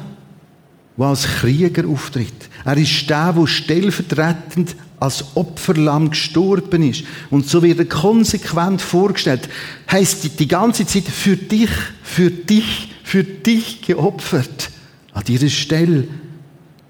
der 0.96 1.06
als 1.06 1.22
Krieger 1.22 1.86
auftritt. 1.86 2.48
Er 2.64 2.76
ist 2.76 3.08
der, 3.08 3.32
der 3.32 3.46
stellvertretend 3.46 4.74
als 4.98 5.24
Opferlamm 5.34 6.10
gestorben 6.10 6.82
ist. 6.82 7.04
Und 7.30 7.48
so 7.48 7.62
wird 7.62 7.78
er 7.78 7.84
konsequent 7.86 8.80
vorgestellt. 8.80 9.48
Heißt 9.90 10.38
die, 10.38 10.48
ganze 10.48 10.86
Zeit 10.86 11.04
für 11.04 11.36
dich, 11.36 11.70
für 12.02 12.30
dich, 12.30 12.92
für 13.04 13.24
dich 13.24 13.82
geopfert. 13.82 14.70
An 15.12 15.24
dieser 15.24 15.48
Stelle, 15.48 16.08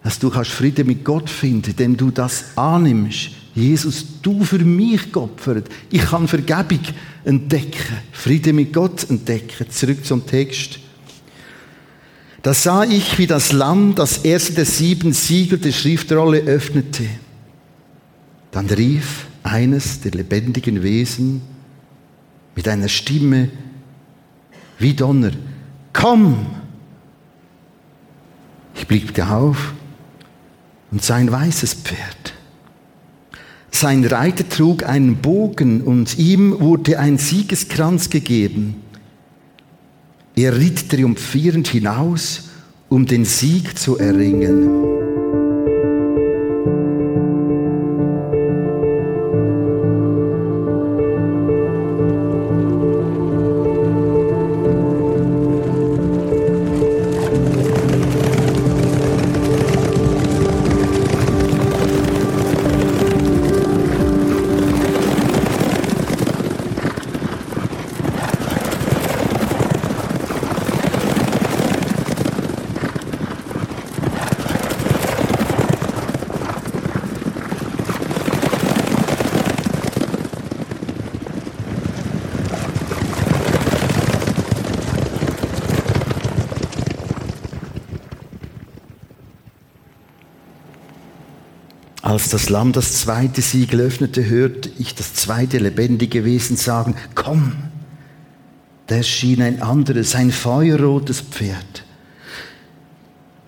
dass 0.02 0.18
du 0.18 0.30
kannst 0.30 0.50
Frieden 0.50 0.86
mit 0.86 1.04
Gott 1.04 1.28
finden, 1.28 1.70
indem 1.70 1.96
du 1.96 2.10
das 2.10 2.56
annimmst. 2.56 3.30
Jesus, 3.54 4.04
du 4.22 4.44
für 4.44 4.58
mich 4.58 5.10
geopfert. 5.10 5.68
Ich 5.90 6.02
kann 6.02 6.28
Vergebung 6.28 6.80
entdecken, 7.24 7.96
Frieden 8.12 8.56
mit 8.56 8.72
Gott 8.72 9.08
entdecken. 9.08 9.68
Zurück 9.70 10.04
zum 10.04 10.26
Text. 10.26 10.78
Da 12.42 12.54
sah 12.54 12.84
ich, 12.84 13.18
wie 13.18 13.26
das 13.26 13.50
Lamm 13.50 13.96
das 13.96 14.18
erste 14.18 14.52
der 14.52 14.66
sieben 14.66 15.12
Siegel 15.12 15.58
der 15.58 15.72
Schriftrolle 15.72 16.42
öffnete. 16.42 17.08
Dann 18.56 18.70
rief 18.70 19.26
eines 19.42 20.00
der 20.00 20.12
lebendigen 20.12 20.82
Wesen 20.82 21.42
mit 22.54 22.66
einer 22.66 22.88
Stimme 22.88 23.50
wie 24.78 24.94
Donner, 24.94 25.32
komm! 25.92 26.46
Ich 28.74 28.86
blickte 28.86 29.28
auf 29.28 29.74
und 30.90 31.04
sah 31.04 31.16
ein 31.16 31.30
weißes 31.30 31.74
Pferd. 31.74 32.32
Sein 33.72 34.06
Reiter 34.06 34.48
trug 34.48 34.84
einen 34.84 35.16
Bogen 35.16 35.82
und 35.82 36.16
ihm 36.16 36.58
wurde 36.58 36.98
ein 36.98 37.18
Siegeskranz 37.18 38.08
gegeben. 38.08 38.76
Er 40.34 40.56
ritt 40.56 40.88
triumphierend 40.88 41.68
hinaus, 41.68 42.48
um 42.88 43.04
den 43.04 43.26
Sieg 43.26 43.78
zu 43.78 43.98
erringen. 43.98 44.95
Das 92.36 92.50
Lamm 92.50 92.72
das 92.72 92.92
zweite 93.00 93.40
Siegel 93.40 93.80
öffnete, 93.80 94.28
hörte 94.28 94.70
ich 94.78 94.94
das 94.94 95.14
zweite 95.14 95.56
lebendige 95.56 96.26
Wesen 96.26 96.58
sagen, 96.58 96.94
komm. 97.14 97.52
Da 98.88 98.96
erschien 98.96 99.40
ein 99.40 99.62
anderes, 99.62 100.14
ein 100.14 100.30
feuerrotes 100.30 101.22
Pferd. 101.22 101.86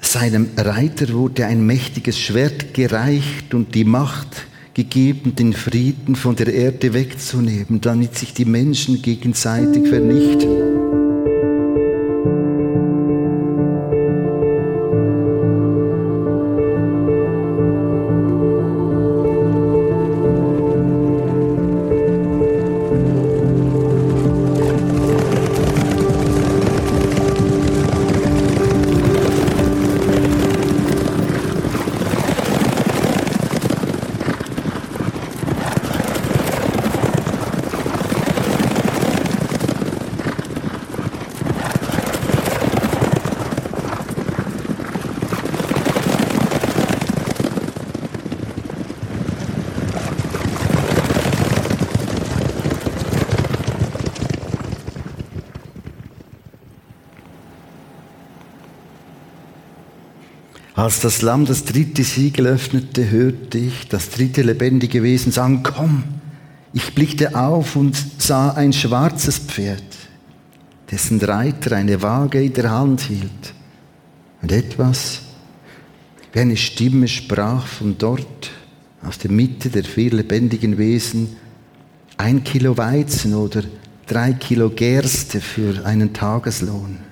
Seinem 0.01 0.49
Reiter 0.57 1.13
wurde 1.13 1.45
ein 1.45 1.67
mächtiges 1.67 2.19
Schwert 2.19 2.73
gereicht 2.73 3.53
und 3.53 3.75
die 3.75 3.85
Macht 3.85 4.47
gegeben, 4.73 5.35
den 5.35 5.53
Frieden 5.53 6.17
von 6.17 6.35
der 6.35 6.55
Erde 6.55 6.95
wegzunehmen, 6.95 7.83
damit 7.83 8.17
sich 8.17 8.33
die 8.33 8.47
Menschen 8.47 9.03
gegenseitig 9.03 9.87
vernichten. 9.87 10.68
Als 60.89 61.01
das 61.01 61.21
Lamm 61.21 61.45
das 61.45 61.65
dritte 61.65 62.03
Siegel 62.03 62.47
öffnete, 62.47 63.11
hörte 63.11 63.59
ich 63.59 63.89
das 63.89 64.09
dritte 64.09 64.41
lebendige 64.41 65.03
Wesen 65.03 65.33
sagen, 65.33 65.63
komm. 65.63 66.03
Ich 66.73 66.95
blickte 66.95 67.37
auf 67.37 67.77
und 67.77 67.95
sah 68.17 68.53
ein 68.53 68.73
schwarzes 68.73 69.37
Pferd, 69.37 69.85
dessen 70.91 71.21
Reiter 71.21 71.77
eine 71.77 72.01
Waage 72.01 72.43
in 72.43 72.55
der 72.55 72.71
Hand 72.71 73.03
hielt. 73.03 73.53
Und 74.41 74.51
etwas 74.51 75.21
wie 76.33 76.41
eine 76.41 76.57
Stimme 76.57 77.07
sprach 77.07 77.67
von 77.67 77.99
dort, 77.99 78.51
aus 79.03 79.19
der 79.19 79.31
Mitte 79.31 79.69
der 79.69 79.85
vier 79.85 80.13
lebendigen 80.13 80.79
Wesen, 80.79 81.37
ein 82.17 82.45
Kilo 82.45 82.79
Weizen 82.79 83.35
oder 83.35 83.63
drei 84.07 84.33
Kilo 84.33 84.71
Gerste 84.71 85.43
für 85.43 85.85
einen 85.85 86.15
Tageslohn 86.15 87.08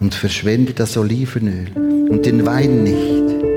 und 0.00 0.14
verschwende 0.14 0.72
das 0.72 0.96
Olivenöl 0.96 1.68
und 2.08 2.26
den 2.26 2.44
Wein 2.46 2.82
nicht. 2.82 3.49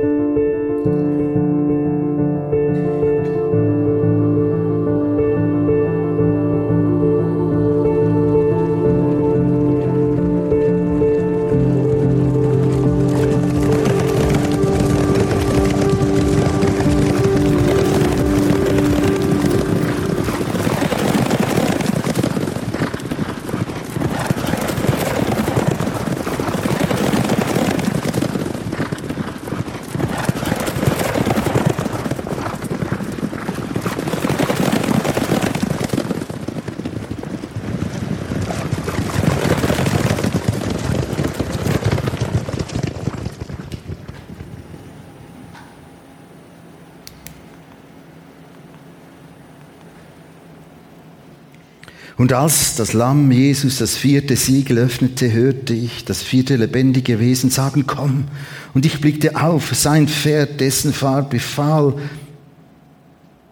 Als 52.34 52.76
das 52.76 52.94
Lamm 52.94 53.32
Jesus 53.32 53.78
das 53.78 53.96
vierte 53.96 54.36
Siegel 54.36 54.78
öffnete, 54.78 55.32
hörte 55.32 55.74
ich 55.74 56.06
das 56.06 56.22
vierte 56.22 56.56
lebendige 56.56 57.20
Wesen 57.20 57.50
sagen, 57.50 57.86
komm. 57.88 58.26
Und 58.74 58.86
ich 58.86 59.02
blickte 59.02 59.42
auf, 59.42 59.74
sein 59.76 60.08
Pferd, 60.08 60.60
dessen 60.60 60.94
Farbe 60.94 61.40
fahl 61.40 61.96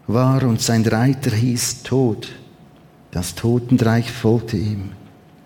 war 0.06 0.42
und 0.44 0.60
sein 0.60 0.84
Reiter 0.84 1.30
hieß 1.30 1.82
Tod. 1.82 2.28
Das 3.10 3.34
Totenreich 3.34 4.10
folgte 4.10 4.56
ihm. 4.56 4.90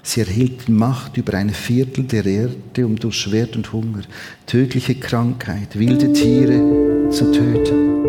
Sie 0.02 0.20
erhielten 0.20 0.74
Macht 0.74 1.16
über 1.16 1.34
ein 1.34 1.50
Viertel 1.50 2.04
der 2.04 2.24
Erde, 2.24 2.86
um 2.86 2.96
durch 2.96 3.16
Schwert 3.16 3.56
und 3.56 3.72
Hunger, 3.72 4.02
tödliche 4.46 4.94
Krankheit, 4.94 5.76
wilde 5.76 6.12
Tiere 6.12 7.10
zu 7.10 7.32
töten. 7.32 8.05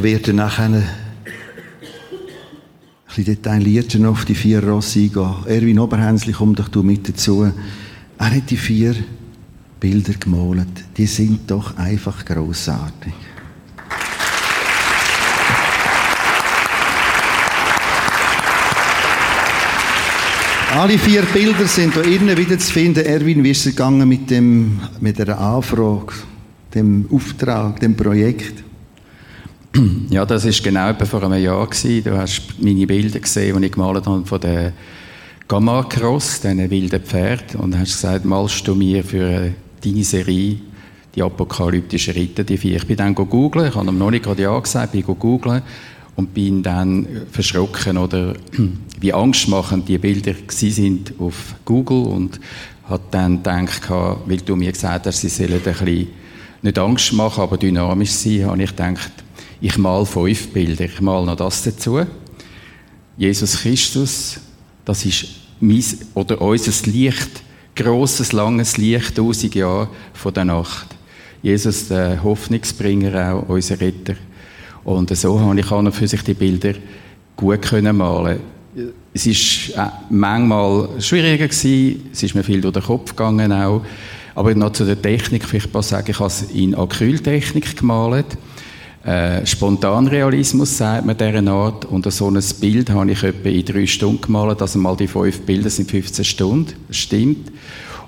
Ich 0.00 0.04
werde 0.04 0.32
nachher 0.32 0.64
ein 0.64 0.82
bisschen 3.06 3.24
detaillierter 3.26 4.08
auf 4.08 4.24
die 4.24 4.34
vier 4.34 4.64
Rosse 4.66 5.00
eingehen. 5.00 5.34
Erwin 5.44 5.78
Oberhänsli 5.78 6.32
kommt 6.32 6.58
doch 6.58 6.82
mit 6.82 7.06
dazu. 7.06 7.52
Er 8.16 8.34
hat 8.34 8.48
die 8.48 8.56
vier 8.56 8.94
Bilder 9.78 10.14
gemalt. 10.14 10.68
Die 10.96 11.04
sind 11.04 11.50
doch 11.50 11.76
einfach 11.76 12.24
großartig. 12.24 13.12
Alle 20.72 20.98
vier 20.98 21.22
Bilder 21.24 21.66
sind 21.66 21.92
hier 21.92 22.04
innen 22.04 22.38
wieder 22.38 22.58
zu 22.58 22.72
finden. 22.72 23.04
Erwin, 23.04 23.44
wie 23.44 23.50
ist 23.50 23.66
es 23.66 23.76
gegangen 23.76 24.08
mit, 24.08 24.30
dem, 24.30 24.80
mit 24.98 25.18
der 25.18 25.38
Anfrage, 25.38 26.14
dem 26.72 27.06
Auftrag, 27.10 27.80
dem 27.80 27.94
Projekt? 27.94 28.69
Ja, 30.10 30.26
das 30.26 30.44
ist 30.44 30.64
genau 30.64 30.92
vor 31.04 31.22
einem 31.22 31.40
Jahr 31.40 31.64
gewesen. 31.68 32.02
Du 32.02 32.18
hast 32.18 32.42
meine 32.58 32.84
Bilder 32.84 33.20
gesehen, 33.20 33.60
die 33.60 33.66
ich 33.66 33.72
gemalt 33.72 34.06
habe 34.06 34.26
von 34.26 34.40
der 34.40 34.72
Gamma 35.46 35.84
Cross, 35.84 36.40
diesen 36.40 36.68
wilden 36.68 37.00
Pferd, 37.00 37.54
und 37.54 37.78
hast 37.78 37.92
gesagt, 37.92 38.24
malst 38.24 38.66
du 38.66 38.74
mir 38.74 39.04
für 39.04 39.52
deine 39.84 40.02
Serie 40.02 40.56
die 41.14 41.22
apokalyptischen 41.22 42.14
Ritter, 42.14 42.42
die 42.42 42.56
vier. 42.56 42.78
Ich 42.78 42.88
bin 42.88 42.96
dann 42.96 43.14
googeln, 43.14 43.68
ich 43.68 43.74
habe 43.76 43.92
noch 43.92 44.10
nicht 44.10 44.24
gerade 44.24 44.42
ja 44.42 44.58
gesagt, 44.58 44.90
bin 44.90 45.04
googeln 45.04 45.62
und 46.16 46.34
bin 46.34 46.64
dann 46.64 47.06
verschrocken 47.30 47.96
oder 47.96 48.34
wie 49.00 49.12
angstmachend 49.12 49.88
die 49.88 49.98
Bilder 49.98 50.34
sind 50.48 51.14
auf 51.20 51.54
Google 51.64 52.06
und 52.06 52.40
hat 52.88 53.02
dann 53.12 53.36
gedacht, 53.36 53.88
weil 54.26 54.38
du 54.38 54.56
mir 54.56 54.72
gesagt 54.72 55.06
hast, 55.06 55.20
sie 55.20 55.28
sollen 55.28 55.52
ein 55.52 55.60
bisschen 55.60 56.08
nicht 56.62 56.78
Angst 56.80 57.12
machen, 57.12 57.42
aber 57.42 57.56
dynamisch 57.56 58.10
sein, 58.10 58.46
habe 58.46 58.60
ich 58.60 58.70
gedacht, 58.70 59.12
ich 59.60 59.78
mal 59.78 60.04
fünf 60.06 60.48
Bilder, 60.52 60.84
ich 60.84 61.00
mal 61.00 61.24
noch 61.24 61.36
das 61.36 61.62
dazu. 61.62 62.00
Jesus 63.16 63.60
Christus, 63.60 64.40
das 64.84 65.04
ist 65.04 65.26
mein, 65.60 65.84
oder 66.14 66.40
unser 66.40 66.90
Licht, 66.90 67.42
grosses, 67.76 68.32
langes 68.32 68.78
Licht, 68.78 69.16
tausend 69.16 69.54
Jahre 69.54 69.88
von 70.14 70.32
der 70.32 70.46
Nacht. 70.46 70.86
Jesus, 71.42 71.88
der 71.88 72.22
Hoffnungsbringer 72.22 73.34
auch, 73.34 73.48
unser 73.48 73.80
Retter. 73.80 74.14
Und 74.84 75.14
so 75.16 75.38
habe 75.40 75.60
ich 75.60 75.70
an 75.70 75.92
für 75.92 76.08
sich 76.08 76.22
die 76.22 76.34
Bilder 76.34 76.74
gut 77.36 77.62
können 77.62 77.96
malen. 77.96 78.40
Es 79.12 79.26
ist 79.26 79.70
äh, 79.70 79.86
manchmal 80.10 80.88
schwieriger 81.00 81.48
gewesen, 81.48 82.10
es 82.12 82.22
ist 82.22 82.34
mir 82.34 82.44
viel 82.44 82.60
durch 82.60 82.74
den 82.74 82.82
Kopf 82.82 83.10
gegangen 83.10 83.52
auch. 83.52 83.82
Aber 84.34 84.54
noch 84.54 84.72
zu 84.72 84.84
der 84.84 85.00
Technik, 85.00 85.44
vielleicht 85.44 85.74
mal 85.74 85.82
sagen, 85.82 86.10
ich 86.10 86.18
habe 86.18 86.28
es 86.28 86.42
in 86.52 86.74
Acryltechnik 86.74 87.76
gemalt. 87.76 88.38
Äh, 89.04 89.46
Spontanrealismus 89.46 90.76
sagt 90.76 91.06
man 91.06 91.16
dieser 91.16 91.46
Art. 91.50 91.86
Und 91.86 92.10
so 92.12 92.30
ein 92.30 92.42
Bild 92.60 92.90
habe 92.90 93.10
ich 93.10 93.22
etwa 93.22 93.48
in 93.48 93.64
drei 93.64 93.86
Stunden 93.86 94.20
gemalt. 94.20 94.60
Also 94.60 94.78
mal 94.78 94.96
die 94.96 95.06
fünf 95.06 95.40
Bilder 95.40 95.70
sind 95.70 95.90
15 95.90 96.24
Stunden. 96.24 96.74
Das 96.88 96.96
stimmt. 96.96 97.50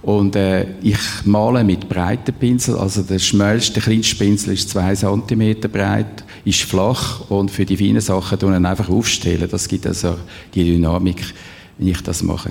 Und 0.03 0.35
äh, 0.35 0.67
ich 0.83 0.99
male 1.25 1.63
mit 1.63 1.89
breiten 1.89 2.35
Pinsel, 2.35 2.77
also 2.77 3.03
der 3.03 3.21
schmälste, 3.21 3.75
der 3.75 3.85
kleinste 3.85 4.17
Pinsel 4.17 4.55
ist 4.55 4.69
zwei 4.69 4.97
Zentimeter 4.97 5.69
breit, 5.69 6.25
ist 6.45 6.63
flach 6.63 7.31
und 7.31 7.53
für 7.53 7.65
die 7.65 7.77
feinen 7.77 8.01
Sachen 8.01 8.37
tun 8.37 8.51
dann 8.51 8.67
einfach 8.67 8.89
aufstellen. 8.89 9.49
Das 9.49 9.69
gibt 9.69 9.87
also 9.87 10.17
die 10.53 10.65
Dynamik, 10.65 11.23
wenn 11.79 11.87
ich 11.87 12.03
das 12.03 12.25
mache. 12.25 12.51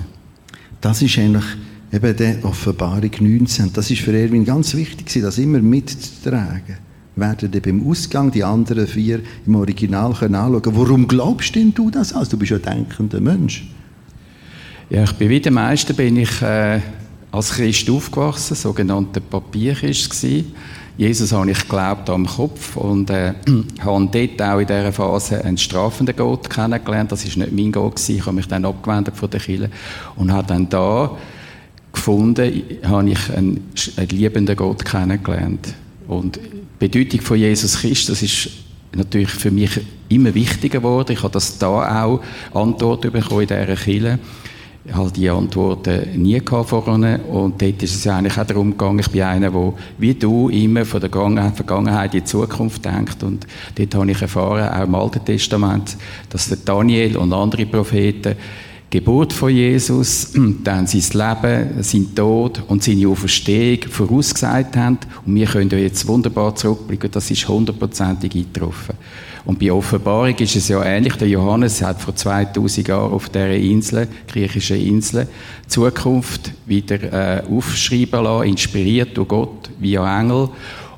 Das 0.80 1.02
ist 1.02 1.18
eigentlich 1.18 1.44
eben 1.92 2.16
die 2.16 2.42
Offenbarung 2.42 3.10
19. 3.20 3.70
Das 3.74 3.90
ist 3.90 4.00
für 4.00 4.18
Erwin 4.18 4.46
ganz 4.46 4.74
wichtig, 4.74 5.20
das 5.20 5.36
immer 5.36 5.60
mitzutragen. 5.60 6.78
Werden 7.14 7.50
dann 7.50 7.62
beim 7.62 7.86
Ausgang 7.86 8.30
die 8.30 8.42
anderen 8.42 8.86
vier 8.86 9.20
im 9.46 9.54
Original 9.54 10.14
können 10.14 10.34
anschauen 10.34 10.76
Warum 10.76 11.06
glaubst 11.06 11.54
denn 11.54 11.74
du 11.74 11.90
das? 11.90 12.14
Also, 12.14 12.32
du 12.32 12.38
bist 12.38 12.52
ja 12.52 12.56
ein 12.56 12.62
denkender 12.62 13.20
Mensch. 13.20 13.66
Ja, 14.88 15.04
ich 15.04 15.12
bin 15.12 15.28
wie 15.28 15.40
der 15.40 15.52
meisten 15.52 15.94
bin 15.94 16.16
ich 16.16 16.42
äh, 16.42 16.80
als 17.30 17.52
Christ 17.52 17.88
aufgewachsen, 17.88 18.54
sogenannter 18.54 19.20
Papierchrist 19.20 20.22
war. 20.22 20.44
Jesus 20.98 21.32
habe 21.32 21.50
ich 21.50 21.60
geglaubt 21.60 22.10
am 22.10 22.26
Kopf 22.26 22.76
und 22.76 23.08
äh, 23.08 23.32
habe 23.80 24.08
dort 24.12 24.42
auch 24.42 24.58
in 24.58 24.66
dieser 24.66 24.92
Phase 24.92 25.42
einen 25.42 25.56
strafenden 25.56 26.14
Gott 26.14 26.50
kennengelernt. 26.50 27.10
Das 27.10 27.24
ist 27.24 27.36
nicht 27.38 27.52
mein 27.52 27.72
Gott 27.72 27.96
gewesen. 27.96 28.16
Ich 28.16 28.26
habe 28.26 28.36
mich 28.36 28.48
dann 28.48 28.64
abgewendet 28.66 29.16
von 29.16 29.30
der 29.30 29.40
Kirche 29.40 29.70
und 30.16 30.30
habe 30.30 30.46
dann 30.46 30.68
da 30.68 31.16
gefunden, 31.92 32.62
habe 32.84 33.10
ich 33.10 33.30
einen, 33.34 33.70
einen 33.96 34.08
liebenden 34.10 34.56
Gott 34.56 34.84
kennengelernt. 34.84 35.74
Und 36.08 36.38
Bedeutung 36.88 37.20
von 37.20 37.38
Jesus 37.38 37.80
Christus 37.80 38.22
ist 38.22 38.50
natürlich 38.92 39.30
für 39.30 39.52
mich 39.52 39.70
immer 40.08 40.34
wichtiger 40.34 40.80
geworden. 40.80 41.12
Ich 41.12 41.22
habe 41.22 41.32
das 41.32 41.56
da 41.56 42.02
auch 42.02 42.20
Antwort 42.52 43.02
bekommen 43.02 43.42
in 43.42 43.46
dieser 43.46 43.76
Kirche 43.76 44.18
halt 44.92 45.16
die 45.16 45.30
Antworten 45.30 46.20
nie 46.20 46.40
gehabt 46.40 46.70
vorne. 46.70 47.20
Und 47.20 47.62
dort 47.62 47.80
ist 47.84 47.94
es 47.94 48.06
eigentlich 48.08 48.36
auch 48.36 48.44
darum 48.44 48.72
gegangen, 48.72 48.98
ich 48.98 49.10
bin 49.10 49.22
einer, 49.22 49.52
der 49.52 49.72
wie 49.98 50.14
du 50.14 50.48
immer 50.48 50.84
von 50.84 51.00
der 51.00 51.52
Vergangenheit 51.54 52.14
in 52.14 52.20
die 52.20 52.24
Zukunft 52.24 52.84
denkt. 52.84 53.22
Und 53.22 53.46
dort 53.76 53.94
habe 53.94 54.10
ich 54.10 54.20
erfahren, 54.20 54.68
auch 54.68 54.84
im 54.84 54.94
Alten 54.96 55.24
Testament, 55.24 55.96
dass 56.30 56.48
der 56.48 56.58
Daniel 56.64 57.16
und 57.16 57.32
andere 57.32 57.64
Propheten 57.64 58.34
Geburt 58.92 59.32
von 59.32 59.48
Jesus, 59.48 60.34
dann 60.64 60.86
sein 60.86 61.02
Leben, 61.14 61.82
sein 61.82 62.14
Tod 62.14 62.62
und 62.68 62.82
seine 62.82 63.08
Auferstehung 63.08 63.88
vorausgesagt 63.88 64.76
haben. 64.76 64.98
Und 65.24 65.34
wir 65.34 65.46
können 65.46 65.70
jetzt 65.70 66.06
wunderbar 66.06 66.54
zurückblicken, 66.54 67.10
das 67.10 67.30
ist 67.30 67.48
hundertprozentig 67.48 68.34
eingetroffen. 68.34 68.94
Und 69.46 69.58
bei 69.58 69.72
Offenbarung 69.72 70.36
ist 70.36 70.56
es 70.56 70.68
ja 70.68 70.84
ähnlich. 70.84 71.14
Der 71.14 71.26
Johannes 71.26 71.80
hat 71.80 72.02
vor 72.02 72.14
2000 72.14 72.88
Jahren 72.88 73.12
auf 73.12 73.30
dieser 73.30 73.56
Insel, 73.56 74.08
griechischen 74.28 74.78
Insel, 74.78 75.26
Zukunft 75.68 76.52
wieder 76.66 77.02
äh, 77.02 77.42
aufschreiben 77.50 78.22
lassen, 78.22 78.48
inspiriert 78.50 79.16
durch 79.16 79.28
Gott 79.28 79.70
via 79.80 80.20
Engel 80.20 80.50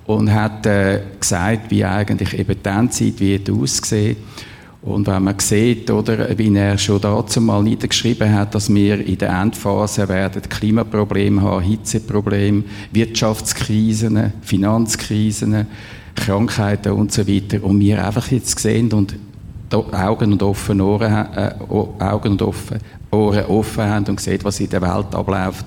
und 0.07 0.35
hat 0.35 0.66
äh, 0.66 1.00
gesagt, 1.20 1.70
wie 1.70 1.85
eigentlich 1.85 2.37
eben 2.37 2.57
die 2.61 2.68
Endzeit 2.68 3.20
wird 3.20 3.48
aussehen. 3.50 4.16
Und 4.85 5.07
wenn 5.07 5.25
man 5.25 5.38
sieht, 5.38 5.90
oder, 5.90 6.38
wie 6.38 6.55
er 6.55 6.77
schon 6.77 7.01
dazu 7.01 7.40
mal 7.40 7.62
niedergeschrieben 7.62 8.31
hat, 8.31 8.55
dass 8.55 8.73
wir 8.73 9.05
in 9.05 9.16
der 9.16 9.31
Endphase 9.31 10.07
werden 10.11 10.42
Klimaprobleme 10.42 11.40
haben, 11.40 11.64
Hitzeprobleme, 11.64 12.64
Wirtschaftskrisen, 12.92 14.35
Finanzkrisen, 14.42 15.66
Krankheiten 16.14 16.92
und 16.92 17.12
so 17.12 17.27
weiter. 17.27 17.64
Und 17.64 17.81
wir 17.81 18.07
einfach 18.07 18.31
jetzt 18.31 18.59
sehen 18.59 18.92
und 18.92 19.16
Augen 19.73 20.33
und 20.33 20.42
offen 20.42 20.83
Ohren, 20.83 21.29
äh, 21.35 21.55
Augen 21.99 22.33
und 22.33 22.42
offen, 22.42 22.79
Ohren 23.11 23.47
offen 23.47 23.85
haben 23.85 24.05
und 24.05 24.20
sehen, 24.20 24.40
was 24.42 24.61
in 24.61 24.68
der 24.68 24.83
Welt 24.83 25.14
abläuft, 25.14 25.64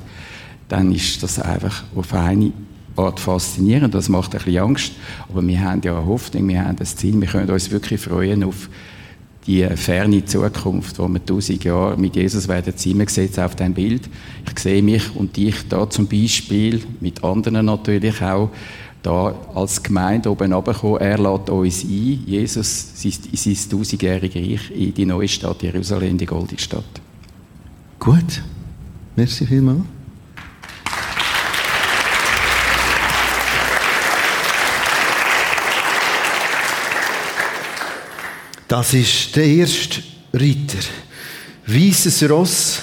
dann 0.69 0.91
ist 0.91 1.23
das 1.23 1.39
einfach 1.39 1.83
auf 1.95 2.13
eine 2.13 2.51
Art 2.95 3.19
faszinierend. 3.19 3.95
Das 3.95 4.09
macht 4.09 4.35
ein 4.35 4.43
bisschen 4.43 4.63
Angst. 4.63 4.91
Aber 5.27 5.45
wir 5.45 5.59
haben 5.59 5.81
ja 5.83 5.97
eine 5.97 6.05
Hoffnung, 6.05 6.47
wir 6.47 6.63
haben 6.63 6.75
das 6.75 6.95
Ziel, 6.95 7.19
wir 7.19 7.27
können 7.27 7.49
uns 7.49 7.71
wirklich 7.71 7.99
freuen 7.99 8.43
auf 8.43 8.69
die 9.47 9.65
ferne 9.75 10.25
Zukunft, 10.25 10.99
wo 10.99 11.07
wir 11.07 11.25
tausend 11.25 11.63
Jahre 11.63 11.97
mit 11.97 12.15
Jesus 12.15 12.47
werden 12.47 12.73
sein. 12.75 13.01
Es 13.01 13.39
auf 13.39 13.55
dem 13.55 13.73
Bild. 13.73 14.09
Ich 14.45 14.59
sehe 14.59 14.83
mich 14.83 15.15
und 15.15 15.35
dich 15.37 15.67
da 15.69 15.89
zum 15.89 16.07
Beispiel, 16.07 16.83
mit 16.99 17.23
anderen 17.23 17.65
natürlich 17.65 18.21
auch, 18.21 18.49
da 19.01 19.33
als 19.55 19.81
Gemeinde 19.81 20.29
oben 20.29 20.51
runterkommen. 20.51 20.99
Er 20.99 21.17
lädt 21.17 21.49
uns 21.49 21.83
ein, 21.83 22.23
Jesus, 22.25 23.01
sein, 23.01 23.57
tausendjähriges 23.71 24.35
Reich 24.35 24.71
in 24.71 24.93
die 24.93 25.05
neue 25.05 25.27
Stadt 25.27 25.63
Jerusalem, 25.63 26.17
die 26.17 26.25
goldene 26.25 26.59
Stadt. 26.59 27.01
Gut. 27.99 28.41
Merci 29.15 29.45
vielmals. 29.45 29.96
Das 38.67 38.93
ist 38.93 39.35
der 39.35 39.45
erste 39.45 40.01
Ritter. 40.33 40.79
Weißes 41.65 42.29
Ross. 42.29 42.81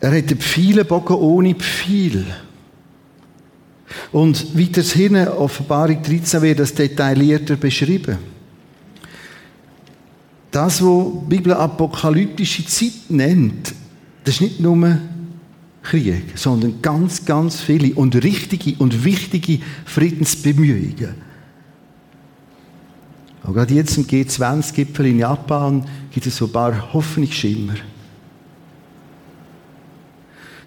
Er 0.00 0.10
hat 0.10 0.28
einen 0.28 0.38
Pfeilenbogen 0.38 1.16
ohne 1.16 1.54
Pfeil. 1.54 2.24
Und 4.12 4.58
weiter 4.58 4.82
hinten, 4.82 5.28
Offenbarung 5.28 6.02
13, 6.02 6.42
wird 6.42 6.60
das 6.60 6.74
detaillierter 6.74 7.56
beschrieben. 7.56 8.18
Das, 10.50 10.82
was 10.82 11.06
die 11.12 11.28
Bibel 11.28 11.52
apokalyptische 11.52 12.64
Zeit 12.64 13.10
nennt, 13.10 13.74
das 14.24 14.36
ist 14.36 14.40
nicht 14.40 14.60
nur 14.60 14.98
Krieg, 15.82 16.24
sondern 16.34 16.80
ganz, 16.82 17.24
ganz 17.24 17.60
viele 17.60 17.94
und 17.94 18.14
richtige 18.22 18.76
und 18.78 19.04
wichtige 19.04 19.60
Friedensbemühungen. 19.84 21.27
Auch 23.48 23.54
gerade 23.54 23.72
jetzt 23.72 23.96
im 23.96 24.06
G20-Gipfel 24.06 25.06
in 25.06 25.20
Japan 25.20 25.82
gibt 26.10 26.26
es 26.26 26.36
so 26.36 26.44
ein 26.44 26.52
paar 26.52 26.92
Hoffnungsschimmer. 26.92 27.76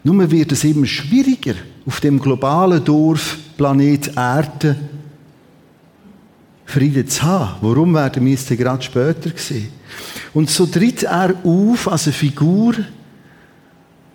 Nur 0.04 0.32
wird 0.32 0.52
es 0.52 0.64
immer 0.64 0.88
schwieriger, 0.88 1.54
auf 1.86 2.00
dem 2.00 2.20
globalen 2.20 2.84
Dorf 2.84 3.38
Planet 3.56 4.18
Erde 4.18 4.76
Frieden 6.66 7.08
zu 7.08 7.22
haben. 7.22 7.58
Warum 7.62 7.94
werden 7.94 8.26
wir 8.26 8.34
es 8.34 8.48
dann 8.48 8.58
gerade 8.58 8.82
später 8.82 9.30
sehen? 9.36 9.70
Und 10.34 10.50
so 10.50 10.66
tritt 10.66 11.04
er 11.04 11.36
auf 11.44 11.88
als 11.88 12.08
eine 12.08 12.14
Figur, 12.14 12.74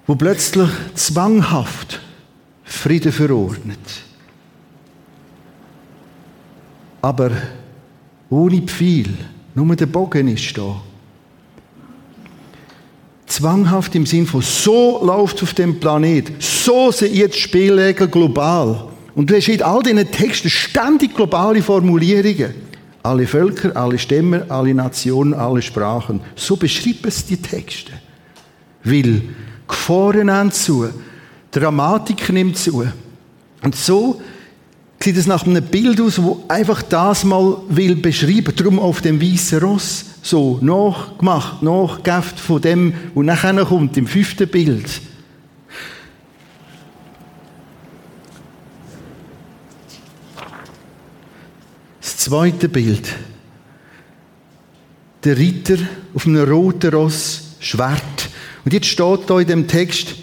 wo 0.09 0.17
plötzlich 0.17 0.71
zwanghaft 0.95 2.01
Frieden 2.65 3.13
verordnet. 3.13 3.79
Aber 7.01 7.31
ohne 8.31 8.63
Pfeil, 8.63 9.09
nur 9.55 9.77
der 9.77 9.87
Bogen 9.87 10.29
ist 10.29 10.57
da. 10.57 10.81
Zwanghaft 13.27 13.95
im 13.95 14.07
Sinn 14.07 14.27
von 14.27 14.41
so 14.41 15.05
läuft 15.05 15.43
auf 15.43 15.53
dem 15.55 15.81
Planet, 15.81 16.33
so 16.43 16.93
sind 16.93 17.15
jetzt 17.15 17.39
Spielregeln 17.39 18.11
global. 18.11 18.89
Und 19.15 19.31
du 19.31 19.37
hast 19.37 19.49
in 19.49 19.63
all 19.63 19.83
diesen 19.83 20.11
Texten 20.11 20.51
ständig 20.51 21.15
globale 21.15 21.63
Formulierungen. 21.63 22.55
Alle 23.03 23.27
Völker, 23.27 23.75
alle 23.77 23.99
Stämme, 23.99 24.45
alle 24.49 24.75
Nationen, 24.75 25.33
alle 25.33 25.63
Sprachen. 25.63 26.21
So 26.35 26.57
beschreiben 26.57 27.09
es 27.09 27.25
die 27.25 27.37
Texte. 27.37 27.93
Weil 28.85 29.23
Gefahren 29.67 30.27
nehmen 30.27 30.53
zu, 30.53 30.89
Dramatik 31.51 32.29
nimmt 32.31 32.59
zu. 32.59 32.87
Und 33.63 33.75
so 33.75 34.21
sieht 35.01 35.17
es 35.17 35.27
nach 35.27 35.47
einem 35.47 35.65
Bild 35.65 36.01
aus, 36.01 36.21
wo 36.23 36.45
einfach 36.49 36.83
das 36.83 37.25
mal 37.25 37.59
will 37.69 37.97
beschreiben. 37.97 38.53
Darum 38.57 38.79
auf 38.79 39.01
dem 39.01 39.21
weißen 39.21 39.61
Ross 39.61 40.05
so 40.23 40.59
nachgemacht, 40.61 41.63
nachgegeft 41.63 42.41
von 42.41 42.61
dem, 42.61 42.95
was 43.15 43.25
nachher 43.25 43.65
kommt, 43.65 43.97
im 43.97 44.07
fünften 44.07 44.49
Bild. 44.49 45.01
Das 52.01 52.17
zweite 52.17 52.69
Bild. 52.69 53.15
Der 55.23 55.37
Ritter 55.37 55.79
auf 56.15 56.27
einem 56.27 56.49
roten 56.49 56.93
Ross, 56.93 57.57
Schwert. 57.61 58.29
Und 58.65 58.73
jetzt 58.73 58.87
steht 58.87 59.21
da 59.29 59.39
in 59.39 59.47
dem 59.47 59.69
Text, 59.69 60.17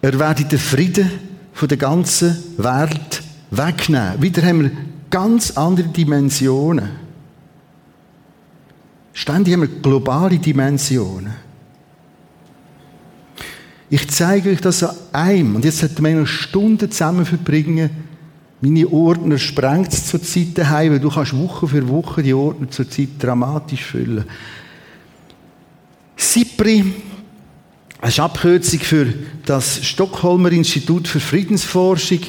er 0.00 0.18
werde 0.18 0.44
den 0.44 0.58
Frieden 0.58 1.10
von 1.52 1.68
der 1.68 1.78
ganzen 1.78 2.36
Welt 2.56 3.21
wegnehmen. 3.52 4.20
Wieder 4.20 4.42
haben 4.42 4.62
wir 4.62 4.70
ganz 5.10 5.52
andere 5.52 5.88
Dimensionen. 5.88 6.88
Ständig 9.12 9.54
haben 9.54 9.60
wir 9.60 9.68
globale 9.68 10.38
Dimensionen. 10.38 11.34
Ich 13.90 14.08
zeige 14.08 14.50
euch 14.50 14.60
das 14.62 14.82
an 14.82 14.96
einem. 15.12 15.56
Und 15.56 15.66
jetzt 15.66 15.78
sollten 15.78 16.02
wir 16.02 16.10
eine 16.10 16.26
Stunde 16.26 16.88
zusammen 16.88 17.26
verbringen. 17.26 17.90
Meine 18.62 18.88
Ordner 18.88 19.38
sprengt 19.38 19.92
es 19.92 20.06
zur 20.06 20.22
Zeit 20.22 20.56
daheim, 20.56 20.92
weil 20.92 21.00
du 21.00 21.10
kannst 21.10 21.36
Woche 21.36 21.68
für 21.68 21.86
Woche 21.88 22.22
die 22.22 22.32
Ordner 22.32 22.70
zur 22.70 22.88
Zeit 22.88 23.08
dramatisch 23.18 23.84
füllen. 23.84 24.24
SIPRI, 26.16 26.84
das 28.00 28.10
ist 28.10 28.20
Abkürzung 28.20 28.80
für 28.80 29.12
das 29.44 29.84
Stockholmer 29.84 30.52
Institut 30.52 31.06
für 31.06 31.20
Friedensforschung. 31.20 32.20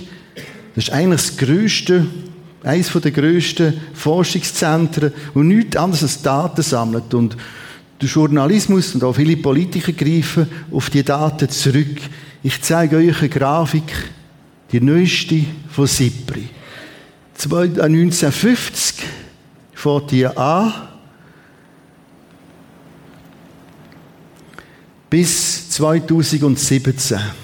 Das 0.75 0.85
ist 0.85 0.93
eigentlich 0.93 1.21
das 1.21 1.37
größte 1.37 2.07
eines 2.63 2.91
der 2.91 3.11
grössten 3.11 3.73
Forschungszentren, 3.93 5.13
und 5.33 5.47
nichts 5.49 5.75
anderes 5.75 6.03
als 6.03 6.21
Daten 6.21 6.61
sammelt. 6.61 7.13
Und 7.13 7.35
der 8.01 8.09
Journalismus 8.09 8.95
und 8.95 9.03
auch 9.03 9.13
viele 9.13 9.37
Politiker 9.37 9.91
greifen 9.91 10.47
auf 10.71 10.89
die 10.89 11.03
Daten 11.03 11.49
zurück. 11.49 11.97
Ich 12.41 12.61
zeige 12.61 12.97
euch 12.97 13.19
eine 13.19 13.29
Grafik, 13.29 13.93
die 14.71 14.81
neueste 14.81 15.45
von 15.69 15.87
SIPRI. 15.87 16.49
1950 17.37 18.99
äh, 18.99 19.03
fängt 19.73 20.11
die 20.11 20.25
an 20.25 20.73
bis 25.09 25.69
2017. 25.69 27.42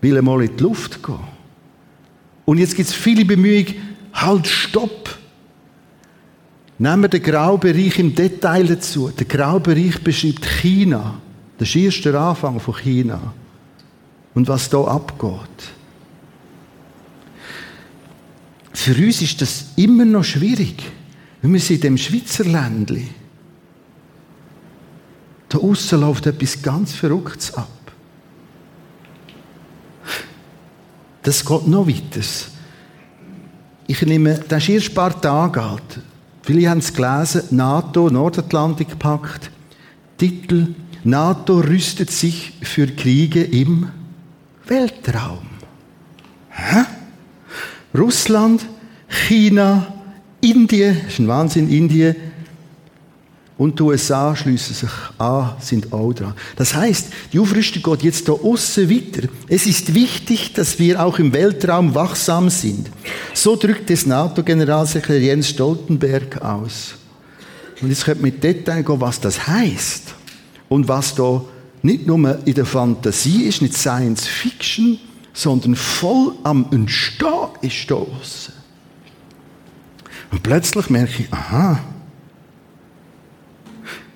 will 0.00 0.16
einmal 0.16 0.42
in 0.42 0.56
die 0.56 0.62
Luft 0.62 1.02
gehen. 1.02 1.18
Und 2.44 2.58
jetzt 2.58 2.74
gibt 2.74 2.88
es 2.88 2.94
viele 2.94 3.24
Bemühungen, 3.24 3.74
halt, 4.12 4.46
stopp. 4.46 5.18
Nehmen 6.80 7.02
wir 7.02 7.08
den 7.08 7.22
Graubereich 7.22 7.98
im 7.98 8.14
Detail 8.14 8.66
dazu. 8.66 9.10
Der 9.10 9.26
Graubereich 9.26 10.02
beschreibt 10.02 10.46
China. 10.46 11.20
Das 11.58 11.68
ist 11.68 11.76
erst 11.76 12.06
der 12.06 12.14
Anfang 12.14 12.58
von 12.58 12.74
China. 12.74 13.34
Und 14.32 14.48
was 14.48 14.70
da 14.70 14.82
abgeht. 14.84 15.74
Für 18.72 18.94
uns 18.94 19.20
ist 19.20 19.42
das 19.42 19.66
immer 19.76 20.06
noch 20.06 20.24
schwierig. 20.24 20.82
Wenn 21.42 21.52
wir 21.52 21.60
sind 21.60 21.76
in 21.76 21.82
dem 21.82 21.98
Schweizer 21.98 22.44
Ländli. 22.44 23.08
Da 25.50 25.58
außen 25.58 26.00
läuft 26.00 26.28
etwas 26.28 26.62
ganz 26.62 26.94
Verrücktes 26.94 27.52
ab. 27.52 27.68
Das 31.24 31.44
geht 31.44 31.68
noch 31.68 31.86
weiter. 31.86 32.26
Ich 33.86 34.00
nehme, 34.00 34.38
das 34.48 34.62
ist 34.62 34.68
erst 34.70 34.88
ein 34.88 34.94
paar 34.94 35.20
Tage 35.20 35.62
alt. 35.62 36.00
Viele 36.42 36.70
haben 36.70 36.78
es 36.78 36.92
gelesen, 36.92 37.42
NATO, 37.50 38.10
Nordatlantikpakt, 38.10 39.50
Titel, 40.16 40.74
NATO 41.04 41.58
rüstet 41.60 42.10
sich 42.10 42.54
für 42.62 42.86
Kriege 42.86 43.42
im 43.42 43.88
Weltraum. 44.66 45.46
Hä? 46.50 46.84
Russland, 47.96 48.66
China, 49.08 49.94
Indien, 50.40 50.96
ist 51.08 51.18
ein 51.18 51.28
Wahnsinn, 51.28 51.68
Indien, 51.68 52.16
und 53.60 53.78
die 53.78 53.82
USA 53.82 54.34
schließen 54.34 54.74
sich 54.74 54.90
an, 55.18 55.50
sind 55.60 55.92
auch 55.92 56.14
dran. 56.14 56.32
Das 56.56 56.74
heißt, 56.74 57.08
die 57.30 57.38
Aufrüstung 57.38 57.82
geht 57.82 58.04
jetzt 58.04 58.26
da 58.26 58.32
außen 58.32 58.88
weiter. 58.88 59.28
Es 59.48 59.66
ist 59.66 59.92
wichtig, 59.92 60.54
dass 60.54 60.78
wir 60.78 61.04
auch 61.04 61.18
im 61.18 61.34
Weltraum 61.34 61.94
wachsam 61.94 62.48
sind. 62.48 62.90
So 63.34 63.56
drückt 63.56 63.90
es 63.90 64.06
NATO-Generalsekretär 64.06 65.20
Jens 65.20 65.50
Stoltenberg 65.50 66.40
aus. 66.40 66.94
Und 67.82 67.90
jetzt 67.90 68.06
könnte 68.06 68.22
mit 68.22 68.42
Detail 68.42 68.82
gehen, 68.82 68.98
was 68.98 69.20
das 69.20 69.46
heißt. 69.46 70.14
Und 70.70 70.88
was 70.88 71.14
da 71.14 71.42
nicht 71.82 72.06
nur 72.06 72.38
in 72.46 72.54
der 72.54 72.64
Fantasie 72.64 73.42
ist, 73.42 73.60
nicht 73.60 73.76
Science 73.76 74.26
Fiction, 74.26 74.98
sondern 75.34 75.76
voll 75.76 76.32
am 76.44 76.64
Entstehen 76.72 77.50
ist 77.60 77.90
da 77.90 77.96
außen. 77.96 78.54
Und 80.30 80.42
plötzlich 80.42 80.88
merke 80.88 81.24
ich, 81.24 81.30
aha, 81.30 81.78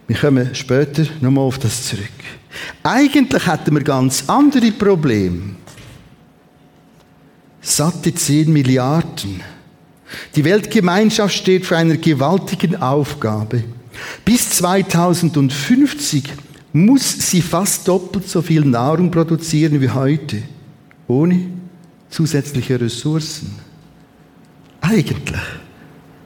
wir 0.06 0.16
kommen 0.16 0.54
später 0.54 1.04
nochmal 1.20 1.44
auf 1.44 1.58
das 1.58 1.88
zurück. 1.88 2.08
Eigentlich 2.82 3.46
hätten 3.46 3.74
wir 3.74 3.82
ganz 3.82 4.24
andere 4.26 4.70
Probleme. 4.72 5.56
Satte 7.60 8.14
10 8.14 8.52
Milliarden. 8.52 9.42
Die 10.36 10.44
Weltgemeinschaft 10.44 11.34
steht 11.34 11.64
vor 11.64 11.78
einer 11.78 11.96
gewaltigen 11.96 12.76
Aufgabe. 12.76 13.64
Bis 14.24 14.50
2050 14.50 16.24
muss 16.72 17.30
sie 17.30 17.40
fast 17.40 17.88
doppelt 17.88 18.28
so 18.28 18.42
viel 18.42 18.64
Nahrung 18.64 19.10
produzieren 19.10 19.80
wie 19.80 19.90
heute, 19.90 20.42
ohne 21.06 21.46
zusätzliche 22.10 22.80
Ressourcen. 22.80 23.54
Eigentlich 24.80 25.40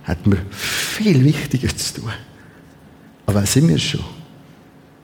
hätten 0.03 0.33
wir 0.33 0.41
viel 0.51 1.23
Wichtiger 1.25 1.69
zu 1.77 2.01
tun. 2.01 2.12
Aber 3.29 3.45
sind 3.45 3.69
wir 3.69 3.77
schon? 3.77 4.03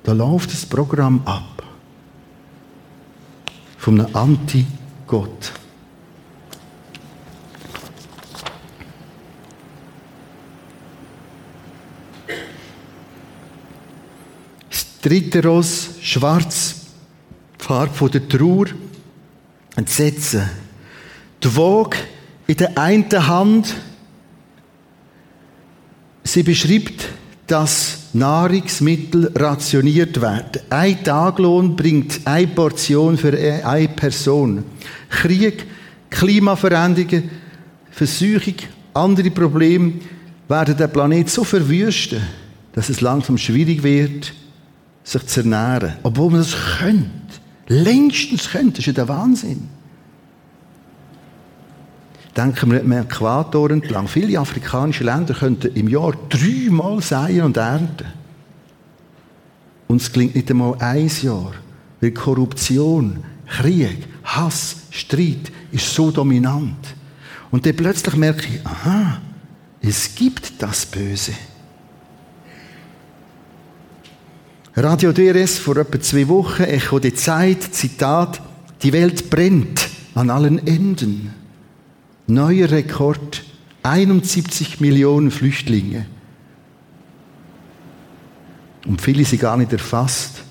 Da 0.03 0.13
läuft 0.13 0.51
das 0.51 0.65
Programm 0.65 1.21
ab. 1.27 1.55
von 3.77 4.01
einem 4.01 4.17
Anti-Gott. 4.17 5.53
Das 14.71 15.01
dritte 15.03 15.43
Ross, 15.43 15.91
schwarz, 16.01 16.77
Farbe 17.59 18.09
der 18.09 18.27
Trauer, 18.27 18.69
Entsetzen. 19.77 20.49
Die 21.43 21.55
Waage 21.55 21.99
in 22.47 22.57
der 22.57 22.79
einen 22.79 23.27
Hand, 23.29 23.75
sie 26.23 26.43
beschreibt, 26.43 27.07
dass 27.47 27.99
Nahrungsmittel 28.15 29.31
rationiert 29.35 30.21
werden. 30.21 30.63
Ein 30.71 31.03
Taglohn 31.05 31.77
bringt 31.77 32.21
eine 32.25 32.47
Portion 32.47 33.19
für 33.19 33.33
eine 33.65 33.89
Person. 33.89 34.65
Krieg, 35.11 35.67
Klimaveränderungen, 36.11 37.31
Versuchung, 37.91 38.55
andere 38.95 39.31
Probleme 39.31 39.95
werden 40.49 40.77
den 40.77 40.91
Planet 40.91 41.29
so 41.29 41.45
verwüsten, 41.45 42.21
dass 42.73 42.89
es 42.89 43.01
langsam 43.01 43.39
schwierig 43.39 43.83
wird, 43.83 44.33
sich 45.03 45.27
zu 45.27 45.41
ernähren. 45.41 45.95
Obwohl 46.03 46.31
man 46.31 46.41
das 46.41 46.57
könnte. 46.79 47.11
Längstens 47.69 48.51
könnte. 48.51 48.73
Das 48.73 48.79
ist 48.81 48.87
ja 48.87 48.93
der 48.93 49.09
Wahnsinn. 49.09 49.69
Denken 52.37 52.73
wir 52.73 52.83
nicht 52.83 53.13
Äquator 53.13 53.71
entlang. 53.71 54.09
Viele 54.09 54.39
afrikanische 54.39 55.05
Länder 55.05 55.35
könnten 55.35 55.75
im 55.75 55.89
Jahr 55.89 56.15
dreimal 56.29 57.01
säen 57.01 57.43
und 57.43 57.57
ernten. 57.57 58.07
Und 59.87 60.03
es 60.03 60.11
klingt 60.11 60.35
nicht 60.35 60.51
einmal 60.51 60.77
ein 60.81 61.11
Jahr. 61.23 61.53
Weil 62.01 62.11
Korruption, 62.11 63.23
Krieg, 63.47 64.09
Hass, 64.25 64.77
Streit 64.91 65.53
ist 65.71 65.95
so 65.95 66.11
dominant. 66.11 66.95
Und 67.51 67.67
dann 67.67 67.77
plötzlich 67.77 68.17
merke 68.17 68.47
ich, 68.47 68.67
aha, 68.67 69.21
es 69.81 70.15
gibt 70.15 70.61
das 70.61 70.87
Böse. 70.87 71.33
Radio 74.77 75.13
DRS 75.13 75.59
vor 75.59 75.77
etwa 75.77 76.01
zwei 76.01 76.27
Wochen, 76.27 76.65
Echo 76.65 76.99
die 76.99 77.15
Zeit, 77.15 77.63
Zitat, 77.63 78.43
die 78.83 78.93
Welt 78.93 79.31
brennt 79.31 79.89
an 80.17 80.31
allen 80.31 80.67
Enden. 80.67 81.33
Neuer 82.27 82.71
Rekord, 82.71 83.43
71 83.83 84.81
Millionen 84.81 85.31
Flüchtlinge. 85.31 86.07
Und 88.87 89.01
viele 89.01 89.25
sind 89.25 89.41
gar 89.43 89.57
nicht 89.57 89.73
erfasst. 89.73 90.43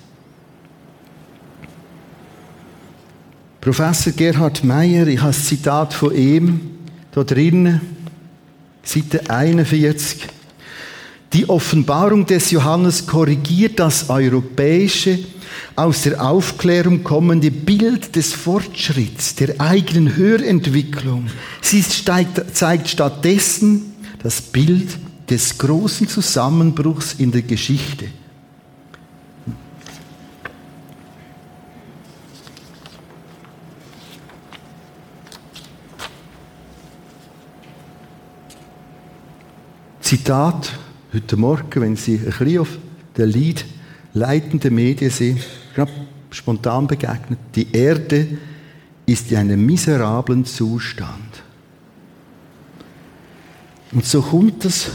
Professor 3.60 4.12
Gerhard 4.12 4.62
Meyer, 4.62 5.06
ich 5.06 5.18
habe 5.18 5.30
ein 5.30 5.34
Zitat 5.34 5.94
von 5.94 6.14
ihm, 6.14 6.60
da 7.12 7.24
drinnen, 7.24 7.80
Seite 8.82 9.30
41. 9.30 10.26
Die 11.32 11.48
Offenbarung 11.48 12.26
des 12.26 12.50
Johannes 12.50 13.06
korrigiert 13.06 13.80
das 13.80 14.10
europäische, 14.10 15.18
aus 15.76 16.02
der 16.02 16.24
Aufklärung 16.24 17.02
kommende 17.02 17.50
Bild 17.50 18.16
des 18.16 18.32
Fortschritts, 18.32 19.34
der 19.34 19.60
eigenen 19.60 20.16
Hörentwicklung. 20.16 21.26
Sie 21.60 21.82
steigt, 21.82 22.56
zeigt 22.56 22.88
stattdessen 22.88 23.94
das 24.22 24.40
Bild 24.40 24.98
des 25.28 25.58
großen 25.58 26.08
Zusammenbruchs 26.08 27.14
in 27.14 27.32
der 27.32 27.42
Geschichte. 27.42 28.06
Zitat 40.00 40.78
heute 41.12 41.36
Morgen, 41.36 41.80
wenn 41.80 41.96
Sie 41.96 42.18
ein 42.18 42.24
bisschen 42.24 42.58
auf 42.58 42.68
der 43.16 43.26
Lied 43.26 43.64
leitenden 44.14 44.74
Medien 44.74 45.10
sind, 45.10 45.40
gerade 45.74 45.92
spontan 46.30 46.86
begegnet. 46.86 47.38
Die 47.54 47.70
Erde 47.72 48.38
ist 49.06 49.30
in 49.30 49.38
einem 49.38 49.66
miserablen 49.66 50.44
Zustand. 50.44 51.42
Und 53.92 54.04
so 54.04 54.22
kommt 54.22 54.64
es 54.64 54.90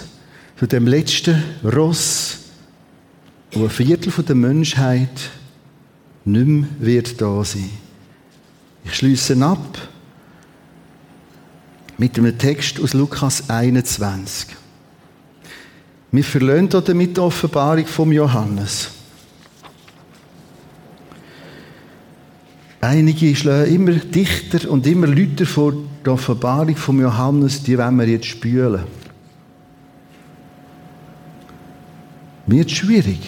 zu 0.57 0.65
dem 0.65 0.87
letzten 0.87 1.41
Ross, 1.63 2.39
wo 3.51 3.63
ein 3.63 3.69
Viertel 3.69 4.11
der 4.23 4.35
Menschheit 4.35 5.29
nicht 6.25 6.47
mehr 6.47 6.67
wird 6.79 7.21
da 7.21 7.43
sein. 7.43 7.69
Ich 8.83 8.95
schließe 8.95 9.37
ab 9.43 9.77
mit 11.97 12.17
einem 12.17 12.37
Text 12.37 12.79
aus 12.81 12.93
Lukas 12.93 13.49
21. 13.49 14.55
Wir 16.11 16.23
verlöhnen 16.23 16.69
damit 16.69 17.17
die 17.17 17.21
Offenbarung 17.21 17.85
vom 17.85 18.11
Johannes. 18.11 18.89
Einige 22.81 23.35
schlagen 23.35 23.73
immer 23.73 23.91
dichter 23.93 24.69
und 24.69 24.87
immer 24.87 25.07
lauter 25.07 25.45
vor 25.45 25.73
der 26.05 26.13
Offenbarung 26.13 26.75
vom 26.75 27.01
Johannes, 27.01 27.61
die 27.63 27.77
wollen 27.77 27.97
wir 27.97 28.07
jetzt 28.07 28.25
spülen. 28.25 28.83
Wird 32.47 32.71
schwierig. 32.71 33.19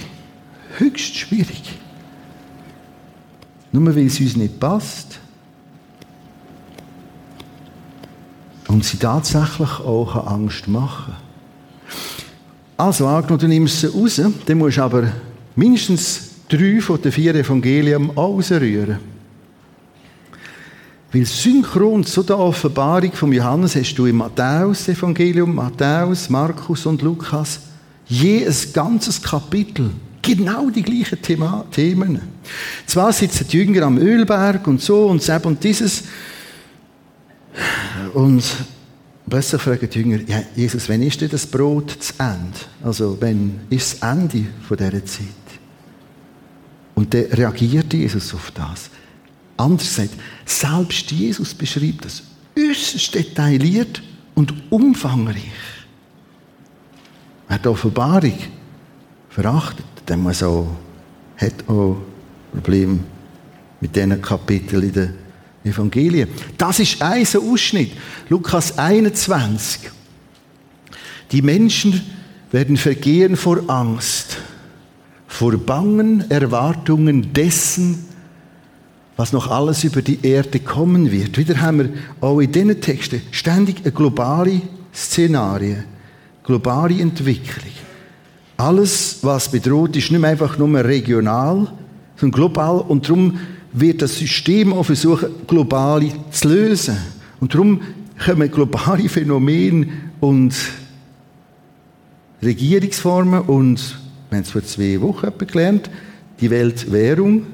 Höchst 0.77 1.15
schwierig. 1.15 1.77
Nur 3.71 3.95
weil 3.95 4.07
es 4.07 4.19
uns 4.19 4.35
nicht 4.35 4.59
passt. 4.59 5.19
Und 8.67 8.85
sie 8.85 8.97
tatsächlich 8.97 9.79
auch 9.79 10.27
Angst 10.27 10.67
machen 10.67 11.13
also 12.81 13.05
angenommen, 13.05 13.39
du 13.39 13.47
nimmst 13.47 13.79
sie 13.79 13.87
raus, 13.87 14.19
dann 14.45 14.57
musst 14.57 14.77
du 14.77 14.81
aber 14.81 15.11
mindestens 15.55 16.31
drei 16.49 16.81
von 16.81 16.99
den 16.99 17.11
vier 17.11 17.35
Evangelien 17.35 18.09
rausrühren. 18.09 19.10
Weil 21.13 21.25
synchron 21.25 22.05
zu 22.05 22.23
der 22.23 22.39
Offenbarung 22.39 23.11
von 23.11 23.33
Johannes 23.33 23.75
hast 23.75 23.95
du 23.95 24.05
im 24.05 24.17
Matthäus-Evangelium, 24.17 25.53
Matthäus, 25.53 26.29
Markus 26.29 26.85
und 26.85 27.01
Lukas 27.01 27.59
je 28.07 28.45
ein 28.45 28.55
ganzes 28.73 29.21
Kapitel. 29.21 29.91
Genau 30.21 30.69
die 30.69 30.83
gleichen 30.83 31.21
Thema 31.21 31.65
Themen. 31.71 32.21
Zwar 32.85 33.11
sitzen 33.11 33.47
die 33.47 33.57
Jünger 33.57 33.83
am 33.83 33.97
Ölberg 33.97 34.67
und 34.67 34.81
so 34.81 35.07
und 35.07 35.27
das 35.27 35.45
und 35.45 35.63
dieses. 35.63 36.03
Und 38.13 38.43
Plötzlich 39.31 39.61
fragen 39.61 39.89
die 39.89 39.99
Jünger, 39.99 40.19
ja, 40.27 40.43
Jesus, 40.57 40.89
wann 40.89 41.01
ist 41.03 41.21
denn 41.21 41.29
das 41.29 41.45
Brot 41.45 41.91
zu 41.91 42.13
Ende? 42.19 42.57
Also, 42.83 43.17
wann 43.21 43.61
ist 43.69 44.01
das 44.01 44.11
Ende 44.11 44.45
von 44.67 44.75
dieser 44.75 45.05
Zeit? 45.05 45.25
Und 46.95 47.13
dann 47.13 47.23
reagiert 47.31 47.93
Jesus 47.93 48.33
auf 48.33 48.51
das. 48.51 48.89
Anders 49.61 49.95
gesagt, 49.95 50.15
selbst 50.43 51.11
Jesus 51.11 51.53
beschreibt 51.53 52.05
das 52.05 52.23
äußerst 52.57 53.13
detailliert 53.13 54.01
und 54.33 54.53
umfangreich. 54.71 55.51
Wer 57.47 57.59
die 57.59 57.67
Offenbarung 57.67 58.37
verachtet, 59.29 59.85
der 60.07 60.17
muss 60.17 60.41
auch, 60.41 60.67
hat 61.37 61.53
auch 61.67 61.97
Probleme 62.51 62.99
mit 63.79 63.95
diesen 63.95 64.19
Kapiteln 64.19 64.83
in 64.83 64.93
der 64.93 65.09
Evangelien. 65.63 66.29
Das 66.57 66.79
ist 66.79 66.99
ein 66.99 67.25
Ausschnitt. 67.35 67.91
Lukas 68.29 68.77
21. 68.79 69.91
Die 71.31 71.41
Menschen 71.43 72.01
werden 72.51 72.77
vergehen 72.77 73.37
vor 73.37 73.69
Angst, 73.69 74.37
vor 75.27 75.55
bangen 75.55 76.29
Erwartungen 76.31 77.31
dessen, 77.31 78.10
was 79.17 79.33
noch 79.33 79.49
alles 79.51 79.83
über 79.83 80.01
die 80.01 80.19
Erde 80.25 80.59
kommen 80.59 81.11
wird. 81.11 81.37
Wieder 81.37 81.59
haben 81.61 81.79
wir 81.79 81.89
auch 82.21 82.39
in 82.39 82.51
diesen 82.51 82.81
Texten 82.81 83.21
ständig 83.31 83.81
eine 83.83 83.91
globale 83.91 84.61
Szenarie, 84.93 85.77
globale 86.43 86.99
Entwicklung. 86.99 87.71
Alles, 88.57 89.19
was 89.21 89.49
bedroht, 89.49 89.95
ist 89.95 90.11
nicht 90.11 90.23
einfach 90.23 90.57
nur 90.57 90.83
regional, 90.83 91.71
sondern 92.15 92.37
global 92.37 92.81
und 92.87 93.07
darum 93.07 93.39
wird 93.73 94.01
das 94.01 94.17
System 94.17 94.73
auch 94.73 94.83
versuchen, 94.83 95.29
global 95.47 96.03
zu 96.29 96.49
lösen. 96.49 96.97
Und 97.39 97.53
darum 97.53 97.81
kommen 98.23 98.51
globale 98.51 99.09
Phänomene 99.09 99.87
und 100.19 100.53
Regierungsformen 102.43 103.41
und, 103.41 103.97
wir 104.29 104.37
haben 104.37 104.43
es 104.43 104.51
vor 104.51 104.63
zwei 104.63 104.99
Wochen 105.01 105.31
gelernt, 105.47 105.89
die 106.39 106.49
Weltwährung, 106.49 107.45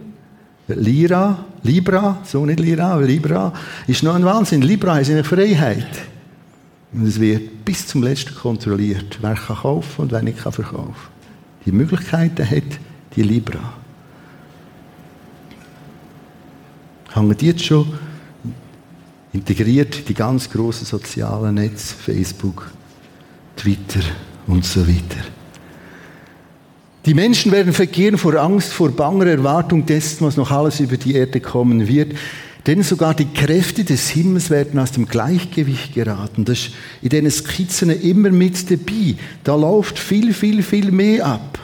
Lira, 0.68 1.46
Libra, 1.64 2.20
so 2.24 2.46
nicht 2.46 2.60
Lira, 2.60 2.98
Libra, 3.00 3.54
ist 3.88 4.04
noch 4.04 4.16
ein 4.16 4.26
Wahnsinn. 4.26 4.62
Libra 4.62 5.00
ist 5.00 5.10
eine 5.10 5.24
Freiheit. 5.24 5.88
Und 6.94 7.06
es 7.08 7.20
wird 7.20 7.64
bis 7.66 7.88
zum 7.88 8.04
Letzten 8.04 8.36
kontrolliert, 8.36 9.18
wer 9.22 9.36
kann 9.36 9.58
kaufen 9.58 10.02
und 10.02 10.12
wer 10.12 10.22
nicht 10.22 10.40
kann 10.40 10.52
verkaufen. 10.52 11.18
Die 11.66 11.72
Möglichkeiten 11.72 12.50
hat 12.50 12.80
die 13.16 13.24
Libra. 13.24 13.74
hängen 17.18 17.38
die 17.38 17.48
jetzt 17.48 17.66
schon 17.66 17.94
integriert 19.34 20.00
in 20.00 20.06
die 20.06 20.14
ganz 20.14 20.50
grossen 20.50 20.86
sozialen 20.86 21.56
Netze, 21.56 21.96
Facebook, 21.96 22.72
Twitter 23.56 24.02
und 24.46 24.64
so 24.64 24.88
weiter. 24.88 25.37
Die 27.08 27.14
Menschen 27.14 27.54
werden 27.54 27.72
vergehen 27.72 28.18
vor 28.18 28.36
Angst, 28.36 28.74
vor 28.74 28.92
banger 28.92 29.28
Erwartung 29.28 29.86
dessen, 29.86 30.28
was 30.28 30.36
noch 30.36 30.52
alles 30.52 30.82
über 30.82 30.98
die 30.98 31.16
Erde 31.16 31.40
kommen 31.40 31.88
wird. 31.88 32.12
Denn 32.66 32.84
sogar 32.84 33.14
die 33.14 33.32
Kräfte 33.34 33.86
des 33.86 34.10
Himmels 34.10 34.50
werden 34.50 34.78
aus 34.78 34.92
dem 34.92 35.06
Gleichgewicht 35.06 35.94
geraten. 35.94 36.44
Das 36.44 36.60
ist 36.60 36.72
in 37.02 37.08
diesen 37.08 37.32
Skizzen 37.32 37.90
immer 37.92 38.30
mit 38.30 38.70
dabei. 38.70 39.16
Da 39.46 39.56
läuft 39.56 39.98
viel, 39.98 40.34
viel, 40.34 40.62
viel 40.62 40.92
mehr 40.92 41.26
ab. 41.26 41.58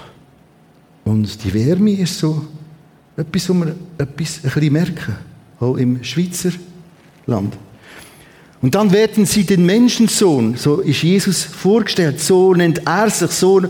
Und 1.04 1.44
die 1.44 1.54
Wärme 1.54 1.92
ist 1.92 2.20
so 2.20 2.46
etwas, 3.18 3.50
wo 3.50 3.54
wir 3.54 3.76
etwas 3.98 4.40
ein 4.46 4.50
bisschen 4.50 4.72
merken. 4.72 5.18
Auch 5.60 5.76
im 5.76 6.02
Schweizer 6.06 6.52
Land. 7.26 7.54
Und 8.62 8.76
dann 8.76 8.94
werden 8.94 9.26
sie 9.26 9.44
den 9.44 9.66
Menschensohn, 9.66 10.56
so 10.56 10.80
ist 10.80 11.04
Jesus 11.04 11.44
vorgestellt, 11.44 12.22
so 12.22 12.54
nennt 12.54 12.88
er 12.88 13.10
sich, 13.10 13.32
so 13.32 13.62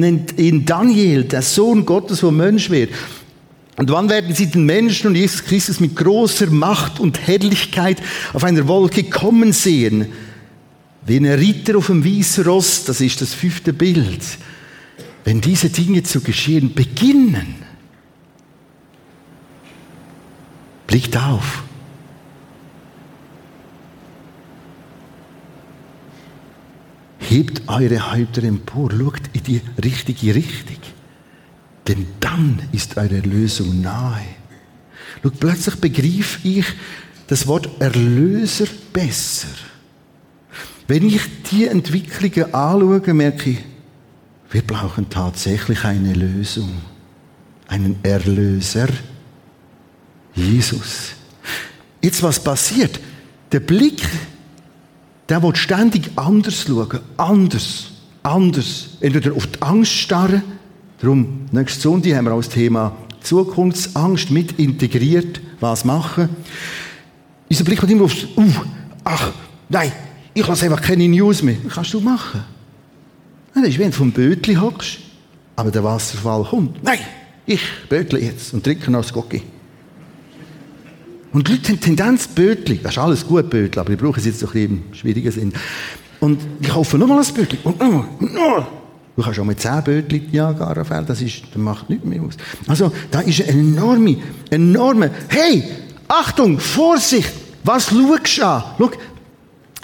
nennt 0.00 0.38
ihn 0.38 0.64
Daniel, 0.64 1.24
der 1.24 1.42
Sohn 1.42 1.84
Gottes, 1.84 2.22
wo 2.22 2.30
Mensch 2.30 2.70
wird. 2.70 2.90
Und 3.76 3.90
wann 3.90 4.08
werden 4.08 4.34
sie 4.34 4.46
den 4.46 4.64
Menschen 4.64 5.08
und 5.08 5.16
Jesus 5.16 5.44
Christus 5.44 5.80
mit 5.80 5.96
großer 5.96 6.46
Macht 6.46 6.98
und 6.98 7.26
Herrlichkeit 7.26 8.02
auf 8.32 8.42
einer 8.44 8.66
Wolke 8.68 9.04
kommen 9.04 9.52
sehen? 9.52 10.06
Wie 11.04 11.18
ein 11.18 11.26
Ritter 11.26 11.76
auf 11.76 11.86
dem 11.86 12.04
weißen 12.04 12.44
Ross, 12.44 12.84
das 12.84 13.00
ist 13.00 13.20
das 13.20 13.34
fünfte 13.34 13.72
Bild. 13.72 14.22
Wenn 15.24 15.40
diese 15.40 15.68
Dinge 15.68 16.02
zu 16.02 16.20
geschehen 16.20 16.72
beginnen, 16.74 17.56
blickt 20.86 21.16
auf. 21.16 21.65
Hebt 27.28 27.62
eure 27.66 28.12
Häupter 28.12 28.44
empor, 28.44 28.90
schaut 28.92 29.22
in 29.32 29.42
die 29.42 29.60
richtige 29.82 30.34
Richtung. 30.34 30.76
Denn 31.88 32.06
dann 32.20 32.60
ist 32.72 32.96
eure 32.96 33.16
Erlösung 33.16 33.80
nahe. 33.80 34.22
Schaut, 35.22 35.40
plötzlich 35.40 35.76
begriff 35.76 36.38
ich 36.44 36.66
das 37.26 37.46
Wort 37.46 37.68
Erlöser 37.80 38.66
besser. 38.92 39.48
Wenn 40.86 41.08
ich 41.08 41.22
die 41.50 41.66
Entwicklungen 41.66 42.54
anschaue, 42.54 43.14
merke 43.14 43.50
ich, 43.50 43.58
wir 44.50 44.62
brauchen 44.62 45.10
tatsächlich 45.10 45.84
eine 45.84 46.12
Lösung, 46.12 46.70
einen 47.66 47.96
Erlöser, 48.04 48.88
Jesus. 50.34 51.12
Jetzt 52.00 52.22
was 52.22 52.42
passiert? 52.42 53.00
Der 53.50 53.60
Blick 53.60 54.06
der 55.28 55.42
will 55.42 55.56
ständig 55.56 56.10
anders 56.16 56.62
schauen. 56.62 57.00
Anders. 57.16 57.90
Anders. 58.22 58.88
Entweder 59.00 59.34
auf 59.34 59.46
die 59.46 59.62
Angst 59.62 59.92
starren. 59.92 60.42
Darum, 61.00 61.46
nächste 61.52 61.80
Sonntag 61.80 62.14
haben 62.14 62.24
wir 62.24 62.32
auch 62.32 62.38
das 62.38 62.48
Thema 62.48 62.96
Zukunftsangst 63.20 64.30
mit 64.30 64.58
integriert. 64.58 65.40
Was 65.60 65.84
machen? 65.84 66.28
Unser 67.48 67.64
Blick 67.64 67.80
wird 67.80 67.92
immer 67.92 68.04
aufs, 68.04 68.24
uh, 68.36 68.52
ach, 69.04 69.32
nein, 69.68 69.92
ich 70.34 70.46
lasse 70.46 70.64
einfach 70.64 70.82
keine 70.82 71.08
News 71.08 71.42
mehr. 71.42 71.56
Das 71.64 71.74
kannst 71.74 71.94
du 71.94 72.00
machen. 72.00 72.44
Das 73.54 73.64
ist, 73.68 73.78
wenn 73.78 73.90
du 73.90 73.96
vom 73.96 74.12
Bötli 74.12 74.54
hockst, 74.54 74.98
aber 75.54 75.70
der 75.70 75.82
Wasserfall 75.82 76.44
kommt. 76.44 76.82
Nein, 76.82 76.98
ich 77.46 77.62
bötle 77.88 78.20
jetzt 78.20 78.52
und 78.52 78.64
trinke 78.64 78.90
noch 78.90 79.02
das 79.02 79.12
Gocki. 79.12 79.42
Und 81.32 81.48
die 81.48 81.52
Leute 81.52 81.72
haben 81.72 81.80
Tendenz, 81.80 82.28
Bötli, 82.28 82.80
das 82.82 82.92
ist 82.92 82.98
alles 82.98 83.26
gut, 83.26 83.50
Bötli, 83.50 83.80
aber 83.80 83.92
ich 83.92 83.98
brauche 83.98 84.18
es 84.18 84.26
jetzt 84.26 84.40
so 84.40 84.46
ein 84.46 84.52
bisschen 84.52 84.84
im 84.88 84.94
schwierigen 84.94 85.30
Sinn. 85.30 85.52
Und 86.20 86.40
ich 86.60 86.68
kaufe 86.68 86.96
nochmal 86.98 87.22
ein 87.22 87.34
Bötli 87.34 87.58
und 87.64 87.78
nochmal 87.78 88.04
und 88.18 88.34
nochmal. 88.34 88.66
Du 89.16 89.22
kannst 89.22 89.40
auch 89.40 89.44
mit 89.44 89.60
10 89.60 89.82
Bötli 89.82 90.28
Niagara 90.30 90.84
fällen, 90.84 91.06
das, 91.06 91.22
ist, 91.22 91.42
das 91.50 91.56
macht 91.56 91.88
nichts 91.88 92.04
mehr 92.04 92.22
aus. 92.22 92.34
Also, 92.66 92.92
da 93.10 93.20
ist 93.20 93.42
eine 93.42 93.60
enorme, 93.60 94.18
enorme, 94.50 95.10
hey, 95.28 95.64
Achtung, 96.06 96.60
Vorsicht, 96.60 97.32
was 97.64 97.88
schaust 97.88 98.38
du 98.38 98.46
an? 98.46 98.64
Schau, 98.78 98.90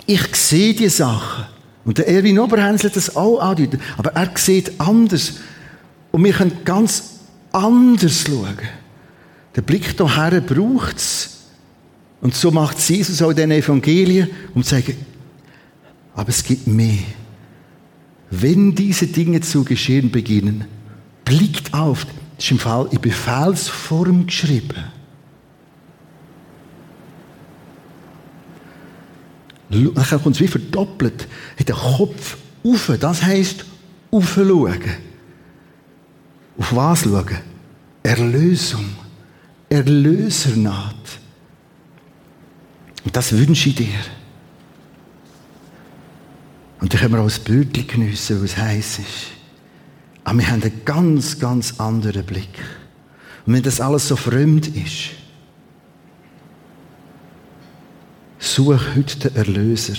ich 0.06 0.36
sehe 0.36 0.74
die 0.74 0.88
Sachen. 0.88 1.46
Und 1.84 1.98
der 1.98 2.08
Erwin 2.08 2.38
Oberhänsel 2.38 2.90
hat 2.90 2.96
das 2.96 3.16
auch 3.16 3.40
andeuten. 3.40 3.80
Aber 3.96 4.12
er 4.12 4.30
sieht 4.36 4.80
anders. 4.80 5.34
Und 6.10 6.24
wir 6.24 6.32
können 6.32 6.58
ganz 6.64 7.20
anders 7.50 8.24
schauen. 8.26 8.58
Der 9.56 9.62
Blick 9.62 9.96
hierher 9.96 10.40
braucht 10.40 10.96
es, 10.96 11.31
und 12.22 12.36
so 12.36 12.52
macht 12.52 12.78
Jesus 12.88 13.20
auch 13.20 13.32
den 13.32 13.50
Evangelien, 13.50 14.30
zu 14.54 14.62
sagen, 14.62 14.96
aber 16.14 16.28
es 16.28 16.44
gibt 16.44 16.68
mehr. 16.68 17.02
Wenn 18.30 18.74
diese 18.74 19.08
Dinge 19.08 19.40
zu 19.40 19.64
geschehen 19.64 20.10
beginnen, 20.10 20.64
blickt 21.24 21.74
auf, 21.74 22.06
das 22.36 22.44
ist 22.44 22.50
im 22.52 22.60
Fall 22.60 22.88
in 22.92 23.00
Befehlsform 23.00 24.26
geschrieben. 24.26 24.84
Nachher 29.68 30.18
kommt 30.20 30.36
es 30.36 30.40
wie 30.40 30.48
verdoppelt. 30.48 31.26
Hat 31.58 31.68
den 31.68 31.74
Kopf 31.74 32.36
auf, 32.62 32.92
das 33.00 33.22
heisst, 33.22 33.64
aufschauen. 34.12 34.80
Auf 36.56 36.76
was 36.76 37.02
schauen? 37.02 37.38
Erlösung. 38.04 38.84
Erlösernaht. 39.68 41.21
Und 43.04 43.16
das 43.16 43.32
wünsche 43.32 43.68
ich 43.68 43.74
dir. 43.74 43.98
Und 46.80 46.92
dann 46.92 47.00
können 47.00 47.14
wir 47.14 47.20
auch 47.20 47.24
das 47.24 47.38
Bildchen 47.38 47.86
geniessen, 47.86 48.42
was 48.42 48.56
heiß 48.56 48.98
ist. 49.00 49.26
Aber 50.24 50.38
wir 50.38 50.48
haben 50.48 50.62
einen 50.62 50.84
ganz, 50.84 51.38
ganz 51.38 51.78
anderen 51.80 52.24
Blick. 52.24 52.58
Und 53.46 53.54
wenn 53.54 53.62
das 53.62 53.80
alles 53.80 54.08
so 54.08 54.16
fremd 54.16 54.68
ist, 54.68 55.10
such 58.38 58.80
heute 58.96 59.30
den 59.30 59.36
Erlöser. 59.36 59.96